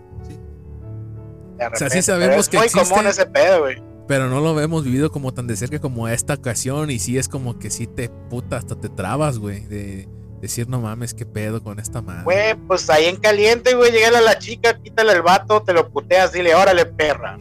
[1.59, 2.89] De O sea, sí sabemos pero es que muy existe.
[2.89, 3.83] común ese pedo, güey.
[4.09, 6.91] Pero no lo hemos vivido como tan de cerca como a esta ocasión.
[6.91, 9.61] Y sí es como que sí te puta, hasta te trabas, güey.
[9.67, 10.09] De
[10.41, 12.25] decir, no mames, qué pedo con esta madre.
[12.25, 15.91] Güey, pues ahí en caliente, güey, llegale a la chica, quítale el vato, te lo
[15.91, 17.39] puteas, dile, órale, perra.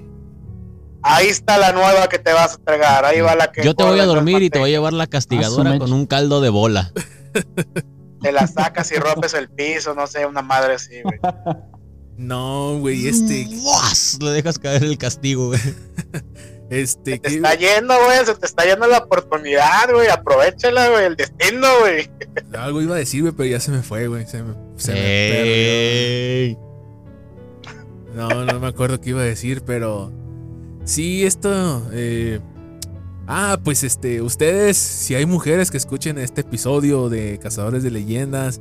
[1.02, 3.64] Ahí está la nueva que te vas a entregar, ahí va la que...
[3.64, 6.41] Yo te voy a dormir y te voy a llevar la castigadora con un caldo
[6.41, 6.91] de bola.
[8.22, 11.20] Te la sacas y rompes el piso, no sé, una madre así, güey.
[12.18, 13.47] No, güey, este.
[13.62, 14.18] ¡Buas!
[14.22, 15.60] Le dejas caer el castigo, güey.
[16.70, 18.24] Este, Se te ¿qué- está yendo, güey.
[18.26, 20.08] Se te está yendo la oportunidad, güey.
[20.08, 21.06] Aprovechala, güey.
[21.06, 22.12] El destino, güey.
[22.60, 24.28] algo iba a decir, güey, pero ya se me fue, güey.
[24.28, 25.00] Se me, se me
[26.54, 26.60] perdió.
[28.14, 30.12] No, no me acuerdo qué iba a decir, pero
[30.89, 31.83] sí, esto.
[31.91, 32.39] eh,
[33.31, 38.59] Ah, pues este, ustedes, si hay mujeres que escuchen este episodio de Cazadores de Leyendas,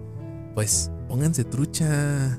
[0.55, 2.39] pues pónganse trucha.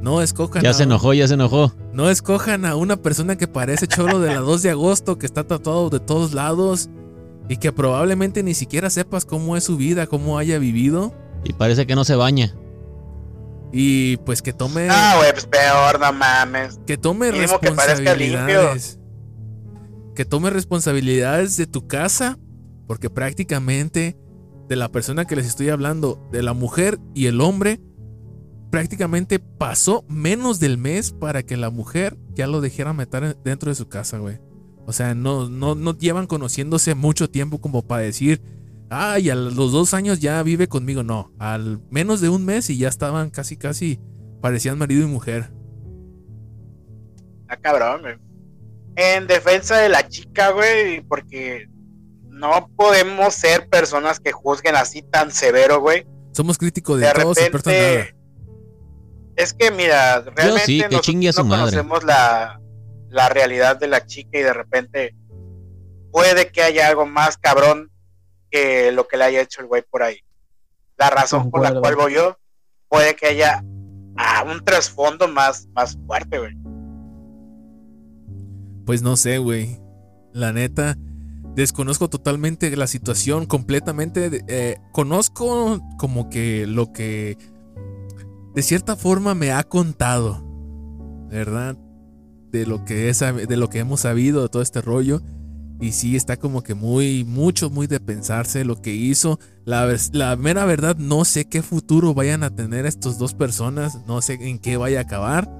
[0.00, 1.72] No escojan, Ya a, se enojó, ya se enojó.
[1.92, 5.44] no escojan a una persona que parece cholo de la 2 de agosto, que está
[5.46, 6.90] tatuado de todos lados
[7.48, 11.14] y que probablemente ni siquiera sepas cómo es su vida, cómo haya vivido.
[11.44, 12.56] Y parece que no se baña.
[13.72, 14.88] Y pues que tome.
[14.90, 16.80] Ah, güey, pues peor, no mames.
[16.84, 18.16] Que tome Mínimo que parezca.
[20.14, 22.38] Que tome responsabilidades de tu casa.
[22.86, 24.16] Porque prácticamente
[24.68, 27.80] de la persona que les estoy hablando, de la mujer y el hombre,
[28.70, 33.74] prácticamente pasó menos del mes para que la mujer ya lo dejara meter dentro de
[33.74, 34.40] su casa, güey.
[34.86, 38.42] O sea, no, no, no llevan conociéndose mucho tiempo como para decir,
[38.88, 41.02] ay, a los dos años ya vive conmigo.
[41.02, 44.00] No, al menos de un mes y ya estaban casi, casi,
[44.40, 45.52] parecían marido y mujer.
[47.48, 48.31] Ah, cabrón, güey.
[48.96, 51.66] En defensa de la chica, güey, porque
[52.28, 56.06] no podemos ser personas que juzguen así tan severo, güey.
[56.32, 58.14] Somos críticos de, De todos, repente.
[59.36, 61.60] Es que, mira, realmente sí, que no madre.
[61.60, 62.60] conocemos la,
[63.08, 65.14] la realidad de la chica y de repente
[66.10, 67.90] puede que haya algo más cabrón
[68.50, 70.18] que lo que le haya hecho el güey por ahí.
[70.96, 72.38] La razón por la cual voy yo
[72.88, 73.64] puede que haya
[74.16, 76.52] ah, un trasfondo más, más fuerte, güey.
[78.84, 79.78] Pues no sé, güey.
[80.32, 80.96] La neta,
[81.54, 84.44] desconozco totalmente la situación, completamente.
[84.48, 87.36] eh, conozco como que lo que
[88.54, 90.44] de cierta forma me ha contado,
[91.30, 91.76] ¿verdad?
[92.50, 95.22] De lo que es, de lo que hemos sabido de todo este rollo.
[95.80, 99.40] Y sí, está como que muy, mucho, muy de pensarse lo que hizo.
[99.64, 103.98] La, la mera verdad, no sé qué futuro vayan a tener estas dos personas.
[104.06, 105.50] No sé en qué vaya a acabar.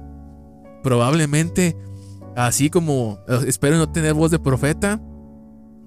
[0.81, 1.75] Probablemente
[2.35, 4.99] Así como eh, espero no tener voz de profeta,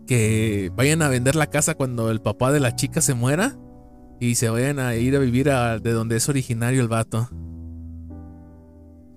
[0.07, 3.57] que vayan a vender la casa cuando el papá de la chica se muera
[4.21, 7.29] y se vayan a ir a vivir a, de donde es originario el vato.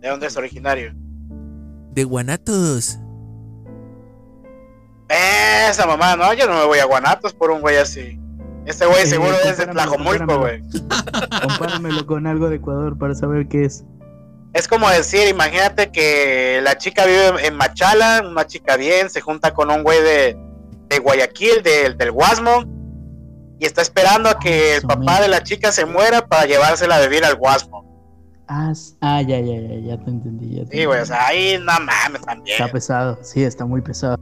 [0.01, 0.93] ¿De dónde es originario?
[1.91, 2.99] De Guanatos.
[5.09, 8.19] Esa mamá, no, yo no me voy a Guanatos por un güey así.
[8.65, 10.61] Ese güey Eh, seguro es de Tlajomulco, güey.
[11.41, 13.83] Compáramelo con algo de Ecuador para saber qué es.
[14.53, 19.53] Es como decir, imagínate que la chica vive en Machala, una chica bien, se junta
[19.53, 20.37] con un güey de,
[20.89, 22.63] de Guayaquil, del, del Guasmo,
[23.59, 27.01] y está esperando a que el papá de la chica se muera para llevársela a
[27.01, 27.85] vivir al Guasmo.
[28.47, 30.55] Ah, ah, ya, ya, ya, ya te entendí.
[30.55, 32.59] Ya te Sí, güey, o sea, ahí no mames también.
[32.59, 34.17] Está pesado, sí, está muy pesado.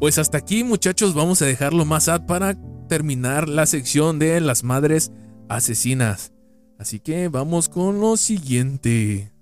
[0.00, 2.54] Pues hasta aquí, muchachos, vamos a dejarlo más ad para
[2.88, 5.12] terminar la sección de las madres
[5.50, 6.32] asesinas.
[6.78, 9.32] Así que vamos con lo siguiente.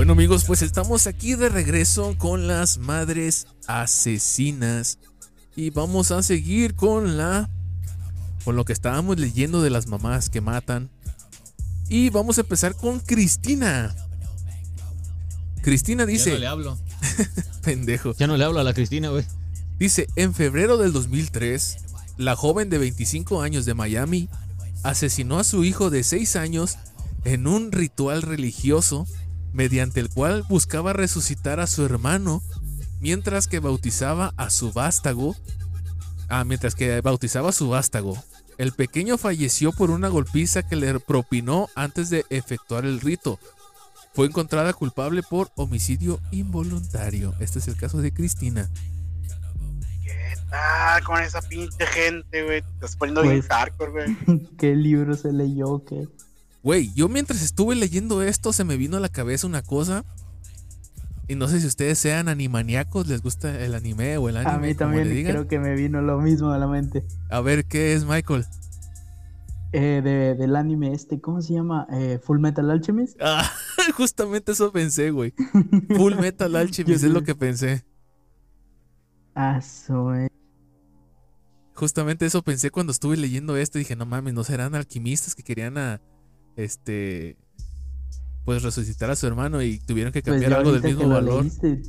[0.00, 4.98] Bueno amigos, pues estamos aquí de regreso con las madres asesinas
[5.54, 7.50] y vamos a seguir con la
[8.44, 10.88] con lo que estábamos leyendo de las mamás que matan.
[11.90, 13.94] Y vamos a empezar con Cristina.
[15.62, 16.78] Cristina Ya no dice, le hablo.
[17.62, 18.14] pendejo.
[18.16, 19.24] Ya no le hablo a la Cristina, güey.
[19.78, 21.78] Dice, en febrero del 2003,
[22.18, 24.28] la joven de 25 años de Miami
[24.82, 26.76] asesinó a su hijo de 6 años
[27.24, 29.06] en un ritual religioso
[29.52, 32.42] mediante el cual buscaba resucitar a su hermano
[33.00, 35.36] mientras que bautizaba a su vástago.
[36.28, 38.22] Ah, mientras que bautizaba a su vástago.
[38.58, 43.38] El pequeño falleció por una golpiza que le propinó antes de efectuar el rito.
[44.20, 47.32] Fue encontrada culpable por homicidio involuntario.
[47.40, 48.68] Este es el caso de Cristina.
[50.04, 52.60] ¿Qué tal con esa pinche gente, güey?
[52.60, 54.46] Te estás poniendo bien Pues- hardcore, güey.
[54.58, 55.82] ¿Qué libro se leyó?
[55.86, 56.06] ¿Qué?
[56.62, 60.04] Güey, yo mientras estuve leyendo esto se me vino a la cabeza una cosa.
[61.26, 64.52] Y no sé si ustedes sean animaniacos, les gusta el anime o el anime.
[64.52, 65.32] A mí como le también digan.
[65.32, 67.06] creo que me vino lo mismo a la mente.
[67.30, 68.44] A ver, ¿qué es Michael?
[69.72, 71.86] Eh, de, del anime este, ¿cómo se llama?
[71.92, 73.16] Eh, Full Metal Alchemist.
[73.22, 73.48] Ah,
[73.96, 75.32] justamente eso pensé, güey.
[75.96, 77.84] Full Metal Alchemist es lo que pensé.
[79.34, 79.60] Ah,
[80.16, 80.28] eh.
[81.74, 83.78] Justamente eso pensé cuando estuve leyendo esto.
[83.78, 86.00] Dije, no mames, ¿no serán alquimistas que querían a.
[86.56, 87.36] Este.
[88.44, 91.42] Pues resucitar a su hermano y tuvieron que Pues cambiar algo del mismo valor?
[91.42, 91.82] leíste,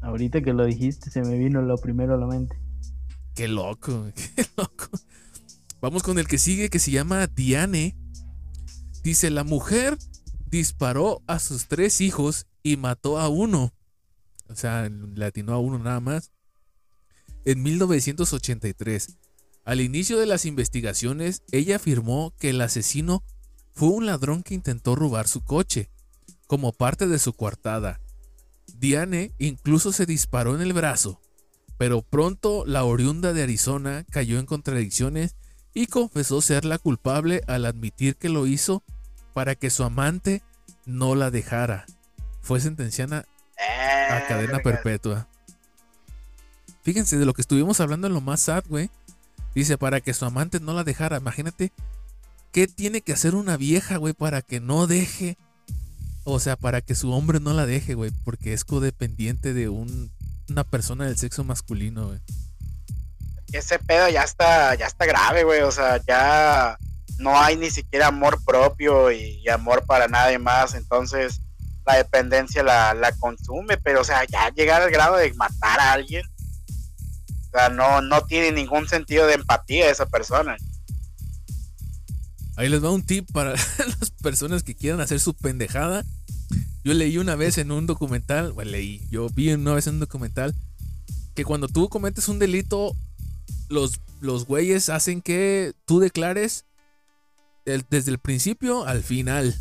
[0.00, 2.58] ahorita que lo dijiste, se me vino lo primero a la mente.
[3.34, 4.90] Qué loco, qué loco.
[5.80, 7.96] Vamos con el que sigue, que se llama Diane.
[9.02, 9.96] Dice, la mujer
[10.50, 13.72] disparó a sus tres hijos y mató a uno.
[14.48, 16.32] O sea, le a uno nada más.
[17.44, 19.18] En 1983.
[19.64, 23.22] Al inicio de las investigaciones, ella afirmó que el asesino
[23.72, 25.90] fue un ladrón que intentó robar su coche,
[26.46, 28.00] como parte de su coartada.
[28.74, 31.20] Diane incluso se disparó en el brazo,
[31.76, 35.36] pero pronto la oriunda de Arizona cayó en contradicciones
[35.74, 38.82] y confesó ser la culpable al admitir que lo hizo
[39.34, 40.42] para que su amante
[40.86, 41.86] no la dejara.
[42.40, 43.26] Fue sentenciada
[44.10, 44.62] a cadena Verga.
[44.62, 45.28] perpetua.
[46.82, 48.90] Fíjense de lo que estuvimos hablando en lo más sad, güey.
[49.54, 51.18] Dice, para que su amante no la dejara.
[51.18, 51.72] Imagínate,
[52.52, 55.36] ¿qué tiene que hacer una vieja, güey, para que no deje?
[56.24, 60.10] O sea, para que su hombre no la deje, güey, porque es codependiente de un-
[60.48, 62.20] una persona del sexo masculino, güey.
[63.52, 65.62] Ese pedo ya está, ya está grave, güey.
[65.62, 66.78] O sea, ya
[67.18, 70.74] no hay ni siquiera amor propio y, amor para nadie más.
[70.74, 71.40] Entonces,
[71.86, 73.78] la dependencia la, la consume.
[73.78, 76.24] Pero, o sea, ya llegar al grado de matar a alguien.
[77.46, 80.56] O sea, no, no tiene ningún sentido de empatía esa persona.
[82.56, 83.50] Ahí les va un tip para
[84.00, 86.04] las personas que quieran hacer su pendejada.
[86.84, 90.00] Yo leí una vez en un documental, bueno, leí, yo vi una vez en un
[90.00, 90.54] documental
[91.34, 92.96] que cuando tú cometes un delito,
[93.68, 96.64] los, los güeyes hacen que tú declares
[97.64, 99.54] el- desde el principio al final.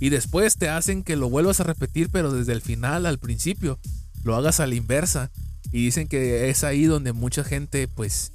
[0.00, 3.78] Y después te hacen que lo vuelvas a repetir, pero desde el final al principio.
[4.24, 5.30] Lo hagas a la inversa.
[5.72, 8.32] Y dicen que es ahí donde mucha gente, pues,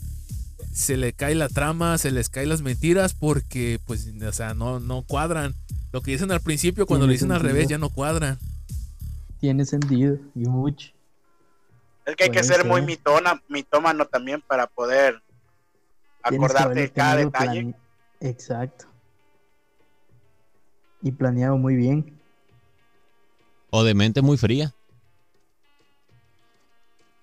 [0.73, 4.79] se le cae la trama, se les caen las mentiras porque, pues, o sea, no,
[4.79, 5.53] no cuadran.
[5.91, 8.37] Lo que dicen al principio, cuando lo dicen al revés, ya no cuadran.
[9.39, 10.89] Tiene sentido y mucho.
[12.09, 15.21] Es que hay que ser muy mitona, mitómano también para poder
[16.23, 17.61] acordarte de cada detalle.
[17.61, 17.75] plane-
[18.21, 18.85] Exacto.
[21.01, 22.19] Y planeado muy bien.
[23.69, 24.73] O de mente muy fría.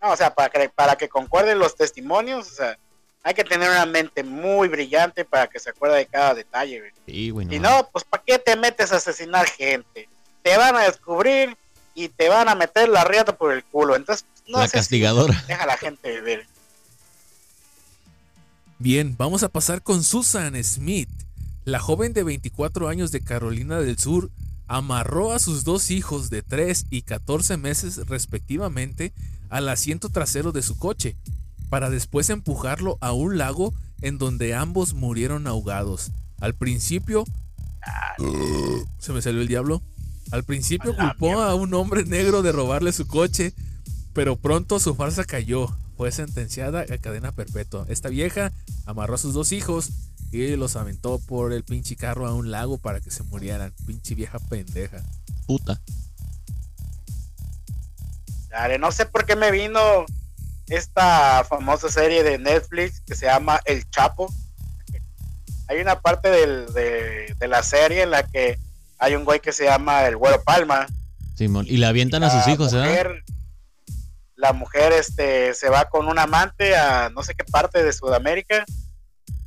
[0.02, 2.78] No, o sea, para que, para que concuerden los testimonios, o sea,
[3.22, 6.92] hay que tener una mente muy brillante para que se acuerde de cada detalle, güey.
[7.06, 7.48] Sí, güey.
[7.48, 7.70] Si no.
[7.78, 10.08] no, pues ¿para qué te metes a asesinar gente?
[10.42, 11.56] Te van a descubrir
[11.96, 13.96] y te van a meter la riata por el culo.
[13.96, 15.42] Entonces, no La castigadora.
[15.48, 16.46] Deja a la gente vivir.
[18.78, 21.08] Bien, vamos a pasar con Susan Smith.
[21.64, 24.30] La joven de 24 años de Carolina del Sur
[24.68, 29.12] amarró a sus dos hijos de 3 y 14 meses respectivamente
[29.48, 31.16] al asiento trasero de su coche,
[31.70, 33.72] para después empujarlo a un lago
[34.02, 36.10] en donde ambos murieron ahogados.
[36.40, 37.24] Al principio...
[38.98, 39.80] Se me salió el diablo.
[40.32, 41.50] Al principio A culpó mierda.
[41.50, 43.52] a un hombre negro de robarle su coche,
[44.12, 45.68] pero pronto su farsa cayó.
[45.96, 47.86] Fue sentenciada a cadena perpetua.
[47.88, 48.52] Esta vieja
[48.84, 49.90] amarró a sus dos hijos
[50.30, 53.72] y los aventó por el pinche carro a un lago para que se murieran.
[53.86, 55.02] Pinche vieja pendeja.
[55.46, 55.80] Puta.
[58.50, 59.80] Dale, no sé por qué me vino
[60.68, 64.32] esta famosa serie de Netflix que se llama El Chapo.
[65.68, 68.58] Hay una parte del- de, de la serie en la que
[68.98, 70.86] hay un güey que se llama el Güero Palma.
[71.36, 71.66] Simón.
[71.68, 72.78] Y le avientan a sus hijos, ¿eh?
[72.78, 73.24] mujer-
[74.36, 78.64] La mujer este, se va con un amante a no sé qué parte de Sudamérica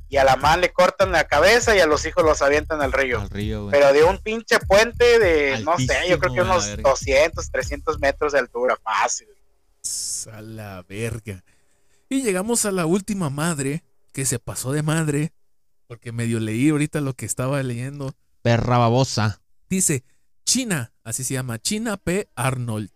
[0.08, 2.92] y a la man le cortan la cabeza y a los hijos los avientan al
[2.92, 3.22] río.
[3.22, 3.72] Al río, güey.
[3.72, 6.90] Pero de un pinche puente de, no sé, yo creo que unos verga.
[6.90, 9.28] 200, 300 metros de altura, fácil.
[10.34, 11.44] A la verga.
[12.10, 15.32] Y llegamos a la última madre que se pasó de madre.
[15.88, 18.14] Porque medio leí ahorita lo que estaba leyendo.
[18.42, 19.42] Perra babosa.
[19.70, 20.04] Dice
[20.46, 22.30] China, así se llama, China P.
[22.36, 22.90] Arnold.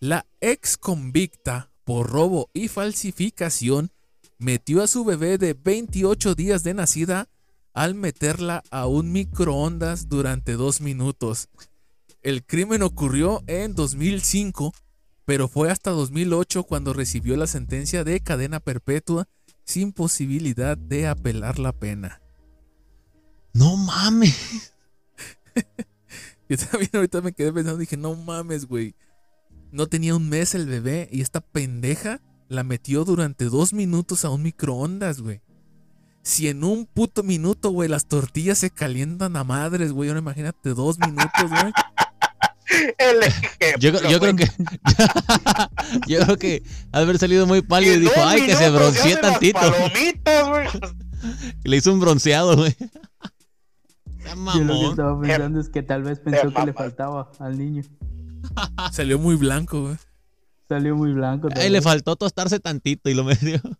[0.00, 3.90] La ex convicta por robo y falsificación
[4.38, 7.28] metió a su bebé de 28 días de nacida
[7.72, 11.48] al meterla a un microondas durante dos minutos.
[12.22, 14.72] El crimen ocurrió en 2005,
[15.24, 19.28] pero fue hasta 2008 cuando recibió la sentencia de cadena perpetua
[19.64, 22.20] sin posibilidad de apelar la pena.
[23.52, 24.73] No mames.
[26.48, 28.94] Yo también ahorita me quedé pensando, dije, no mames, güey.
[29.70, 34.30] No tenía un mes el bebé y esta pendeja la metió durante dos minutos a
[34.30, 35.40] un microondas, güey.
[36.22, 40.08] Si en un puto minuto, güey, las tortillas se calientan a madres, güey.
[40.08, 41.72] Ahora imagínate dos minutos, güey.
[42.98, 44.50] El ejemplo, Yo, yo creo que.
[46.06, 49.60] yo creo que haber salido muy pálido y dijo, dos ay, que se las tantito.
[49.60, 50.68] Palomitas, güey.
[51.64, 52.74] Y le hizo un bronceado, güey.
[54.54, 57.82] Yo lo que estaba pensando es que tal vez pensó que le faltaba al niño.
[58.92, 59.96] Salió muy blanco, güey.
[60.68, 61.48] Salió muy blanco.
[61.54, 63.60] Ay, le faltó tostarse tantito y lo metió.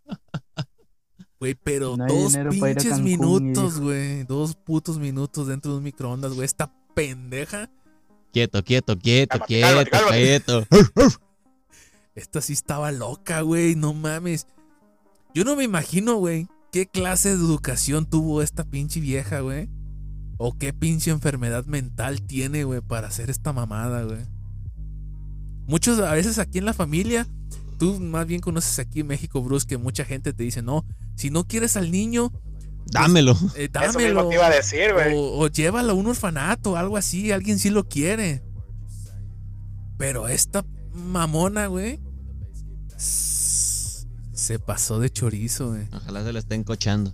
[1.37, 4.23] Güey, pero No dos pinches Cancún, minutos, güey.
[4.23, 6.45] Dos putos minutos dentro de un microondas, güey.
[6.45, 7.69] Esta pendeja.
[8.31, 10.65] Quieto, quieto, quieto, Cálmate, quieto, cálmate, quieto.
[12.15, 13.75] Esta sí estaba loca, güey.
[13.75, 14.47] No mames.
[15.33, 19.69] Yo no me imagino, güey, qué clase de educación tuvo esta pinche vieja, güey.
[20.37, 24.25] O qué pinche enfermedad mental tiene, güey, para hacer esta mamada, güey.
[25.67, 27.27] Muchos, a veces aquí en la familia,
[27.79, 31.29] tú más bien conoces aquí en México, Bruce, que mucha gente te dice, no, si
[31.29, 32.31] no quieres al niño,
[32.91, 33.31] Dámelo.
[33.55, 34.29] eh, Eso mismo dámelo.
[34.29, 35.15] te iba a decir, güey.
[35.15, 38.43] O, o llévalo a un orfanato, algo así, alguien sí lo quiere.
[39.97, 40.63] Pero esta
[40.93, 41.99] mamona, güey,
[42.97, 45.87] se pasó de chorizo, güey.
[45.93, 47.13] Ojalá se la estén cochando.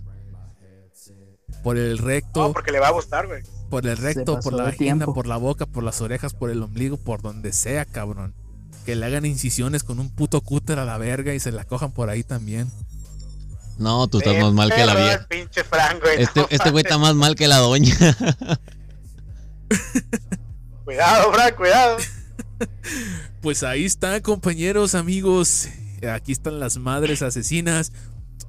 [1.62, 3.42] Por el recto, No, porque le va a gustar, güey.
[3.70, 5.14] por el recto, por la vagina, tiempo.
[5.14, 8.34] por la boca, por las orejas, por el ombligo, por donde sea, cabrón.
[8.84, 11.92] Que le hagan incisiones con un puto cúter a la verga y se la cojan
[11.92, 12.70] por ahí también.
[13.78, 15.26] No, tú estás más mal que la vieja.
[16.18, 17.96] Este, no este güey está más mal que la doña.
[20.84, 21.96] Cuidado, Frank, cuidado.
[23.40, 25.68] Pues ahí está, compañeros, amigos.
[26.12, 27.92] Aquí están las madres asesinas.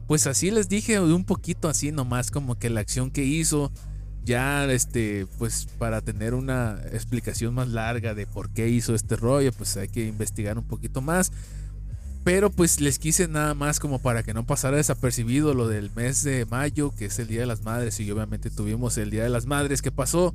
[0.08, 3.72] Pues así les dije un poquito así nomás como que la acción que hizo.
[4.26, 9.52] Ya, este, pues para tener una explicación más larga de por qué hizo este rollo,
[9.52, 11.32] pues hay que investigar un poquito más.
[12.24, 16.24] Pero pues les quise nada más como para que no pasara desapercibido lo del mes
[16.24, 19.30] de mayo, que es el Día de las Madres, y obviamente tuvimos el Día de
[19.30, 20.34] las Madres que pasó.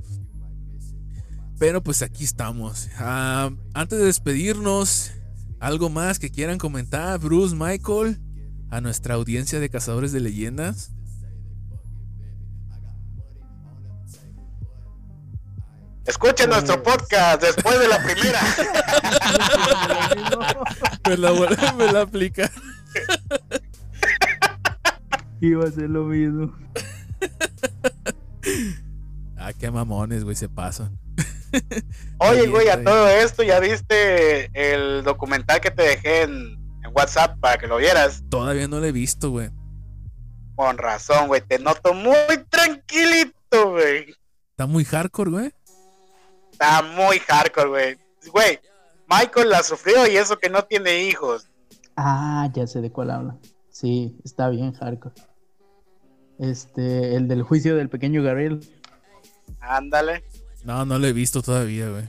[1.58, 2.88] Pero pues aquí estamos.
[2.98, 5.12] Ah, antes de despedirnos,
[5.60, 8.20] algo más que quieran comentar, Bruce, Michael,
[8.70, 10.92] a nuestra audiencia de cazadores de leyendas.
[16.06, 18.40] Escuchen nuestro podcast después de la primera.
[21.06, 21.32] Me la,
[21.76, 22.50] me la aplica.
[25.40, 26.54] Iba a ser lo mismo.
[29.40, 30.98] Ah, qué mamones, güey, se pasan.
[32.18, 36.58] Oye, güey, a todo esto, ¿ya viste el documental que te dejé en,
[36.89, 38.22] en WhatsApp para que lo vieras?
[38.28, 39.51] Todavía no lo he visto, güey.
[40.57, 42.14] Con razón, güey, te noto muy
[42.49, 44.14] tranquilito, güey.
[44.51, 45.53] Está muy hardcore, güey.
[46.51, 47.99] Está muy hardcore, güey.
[48.32, 48.59] Güey,
[49.09, 51.49] Michael la sufrió y eso que no tiene hijos.
[51.97, 53.39] Ah, ya sé de cuál habla.
[53.70, 55.14] Sí, está bien hardcore.
[56.39, 58.61] Este, el del juicio del pequeño Gabriel.
[59.61, 60.24] Ándale.
[60.64, 62.09] No, no lo he visto todavía, güey.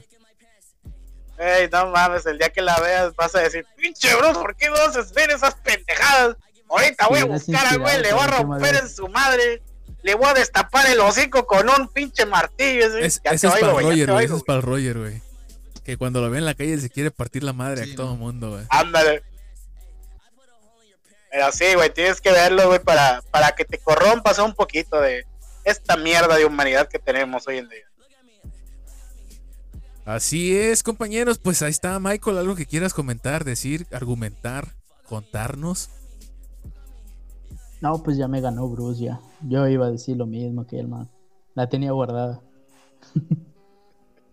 [1.42, 4.68] Ey, no mames, el día que la veas vas a decir, pinche bro, ¿por qué
[4.68, 6.36] no haces ver esas pendejadas?
[6.68, 9.62] Ahorita voy a buscar al güey, inspirado le voy a romper en su madre,
[10.02, 12.84] le voy a destapar el hocico con un pinche martillo.
[12.86, 14.24] ese- Es- ya ese te es oigo, para Roger, güey.
[14.26, 15.22] es para Roger, güey.
[15.82, 18.06] Que cuando lo ve en la calle se quiere partir la madre Sí, a todo
[18.08, 18.12] no.
[18.12, 18.64] el mundo, güey.
[18.68, 19.22] Ándale.
[21.30, 25.24] Pero sí, güey, tienes que verlo, güey, para, para que te corrompas un poquito de
[25.64, 27.84] esta mierda de humanidad que tenemos hoy en día.
[30.04, 31.38] Así es, compañeros.
[31.38, 32.38] Pues ahí está, Michael.
[32.38, 34.74] Algo que quieras comentar, decir, argumentar,
[35.08, 35.90] contarnos.
[37.80, 39.20] No, pues ya me ganó Bruce ya.
[39.48, 41.08] Yo iba a decir lo mismo que él, man.
[41.54, 42.42] La tenía guardada.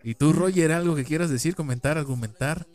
[0.02, 2.66] Y tú, Roger, algo que quieras decir, comentar, argumentar.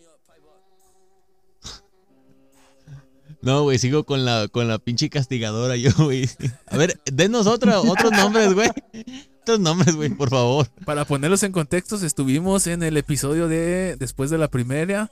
[3.41, 6.30] No, güey, sigo con la, con la pinche castigadora yo, güey.
[6.68, 8.70] A ver, denos otra, otros nombres, güey.
[9.44, 10.68] Otros nombres, güey, por favor.
[10.86, 15.12] Para ponerlos en contextos, estuvimos en el episodio de después de la primera.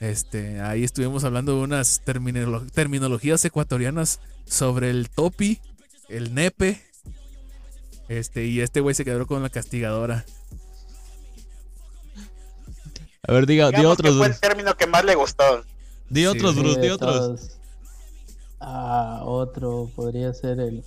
[0.00, 5.60] Este, ahí estuvimos hablando de unas terminolo- terminologías ecuatorianas sobre el topi,
[6.08, 6.82] el nepe.
[8.08, 10.24] Este, y este güey se quedó con la castigadora.
[13.26, 14.30] A ver, diga, di otros, que fue Bruce.
[14.32, 15.62] el término que más le gustó.
[16.08, 17.58] Di otros, Sí, Bruce, di otros.
[18.60, 20.82] Ah, otro podría ser el.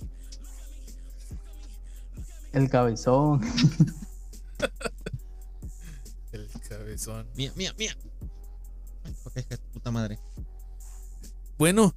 [2.52, 3.40] El cabezón.
[6.32, 7.26] El cabezón.
[7.34, 7.96] Mía, mía, mía.
[9.04, 10.18] Ay, ok, hija de tu puta madre.
[11.58, 11.94] Bueno,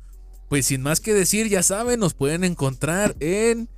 [0.50, 3.70] pues sin más que decir, ya saben, nos pueden encontrar en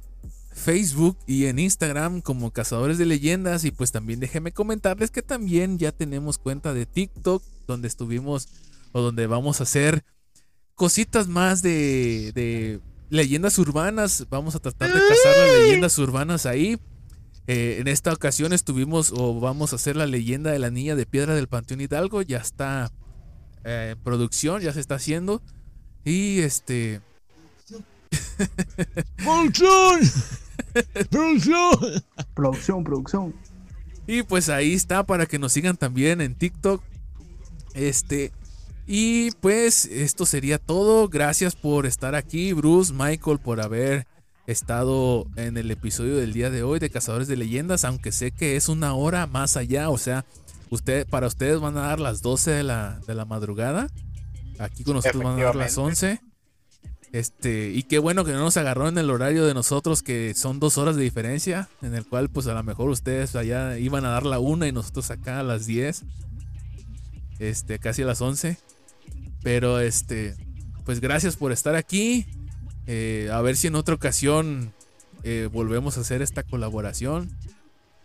[0.52, 3.66] Facebook y en Instagram como Cazadores de Leyendas.
[3.66, 8.50] Y pues también déjenme comentarles que también ya tenemos cuenta de TikTok donde estuvimos
[8.92, 10.04] o donde vamos a hacer
[10.76, 12.80] cositas más de, de
[13.10, 14.26] leyendas urbanas.
[14.30, 16.80] Vamos a tratar de cazar las leyendas urbanas ahí.
[17.48, 21.06] Eh, en esta ocasión estuvimos o vamos a hacer la leyenda de la niña de
[21.06, 22.22] piedra del Panteón Hidalgo.
[22.22, 22.92] Ya está
[23.64, 25.42] eh, en producción, ya se está haciendo.
[26.04, 27.02] Y este.
[29.18, 30.00] ¡Producción!
[31.10, 32.04] ¡Producción!
[32.34, 33.34] producción, producción.
[34.08, 36.82] Y pues ahí está para que nos sigan también en TikTok.
[37.74, 38.32] Este.
[38.88, 41.10] Y pues esto sería todo.
[41.10, 44.08] Gracias por estar aquí, Bruce, Michael, por haber
[44.48, 48.56] estado en el episodio del día de hoy de Cazadores de Leyendas, aunque sé que
[48.56, 50.24] es una hora más allá, o sea,
[50.70, 53.90] usted, para ustedes van a dar las 12 de la, de la madrugada.
[54.58, 56.22] Aquí con nosotros van a dar las 11.
[57.12, 60.60] Este, y qué bueno que no nos agarró en el horario de nosotros, que son
[60.60, 64.10] dos horas de diferencia, en el cual pues a lo mejor ustedes allá iban a
[64.10, 66.04] dar la una y nosotros acá a las 10.
[67.40, 68.58] Este, casi a las 11.
[69.48, 70.36] Pero este,
[70.84, 72.26] pues gracias por estar aquí.
[72.86, 74.74] Eh, a ver si en otra ocasión
[75.24, 77.32] eh, volvemos a hacer esta colaboración.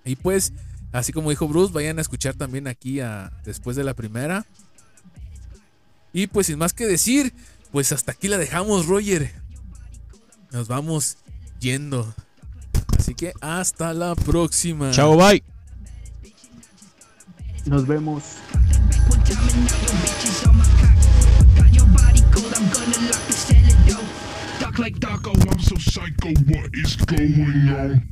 [0.04, 0.52] Y pues,
[0.92, 4.46] así como dijo Bruce, vayan a escuchar también aquí a, después de la primera.
[6.12, 7.34] Y pues sin más que decir,
[7.72, 9.32] pues hasta aquí la dejamos, Roger.
[10.52, 11.16] Nos vamos
[11.58, 12.14] yendo.
[12.96, 14.92] Así que hasta la próxima.
[14.92, 15.42] Chao, bye.
[17.66, 18.22] Nos vemos.
[24.72, 26.30] Duck like Doco, I'm so psycho.
[26.48, 28.08] What is going on?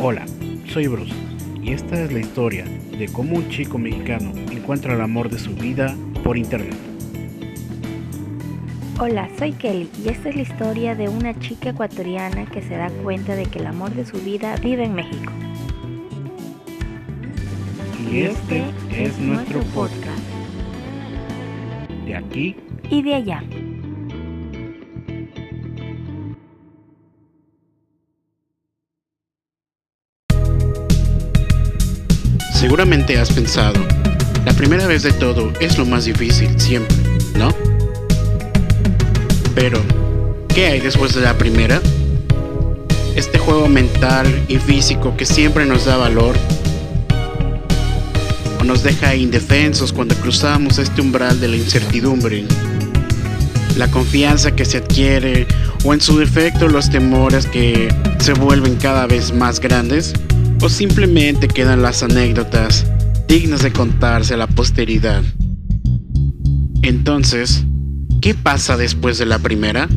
[0.00, 0.24] Hola,
[0.72, 1.12] soy Bruce
[1.62, 5.54] y esta es la historia de cómo un chico mexicano encuentra el amor de su
[5.54, 6.76] vida por internet.
[8.98, 12.88] Hola, soy Kelly y esta es la historia de una chica ecuatoriana que se da
[13.02, 15.32] cuenta de que el amor de su vida vive en México.
[18.14, 18.62] Y este
[18.92, 20.22] es nuestro podcast.
[22.06, 22.54] De aquí
[22.88, 23.42] Y de allá.
[32.52, 33.84] Seguramente has pensado,
[34.46, 36.96] la primera vez de todo es lo más difícil siempre,
[37.36, 37.48] ¿no?
[39.56, 39.80] Pero,
[40.54, 41.80] ¿qué hay después de la primera?
[43.16, 46.36] Este juego mental y físico que siempre nos da valor
[48.64, 52.44] nos deja indefensos cuando cruzamos este umbral de la incertidumbre.
[53.76, 55.46] La confianza que se adquiere
[55.84, 60.14] o en su defecto los temores que se vuelven cada vez más grandes
[60.60, 62.86] o simplemente quedan las anécdotas
[63.28, 65.22] dignas de contarse a la posteridad.
[66.82, 67.64] Entonces,
[68.20, 69.88] ¿qué pasa después de la primera?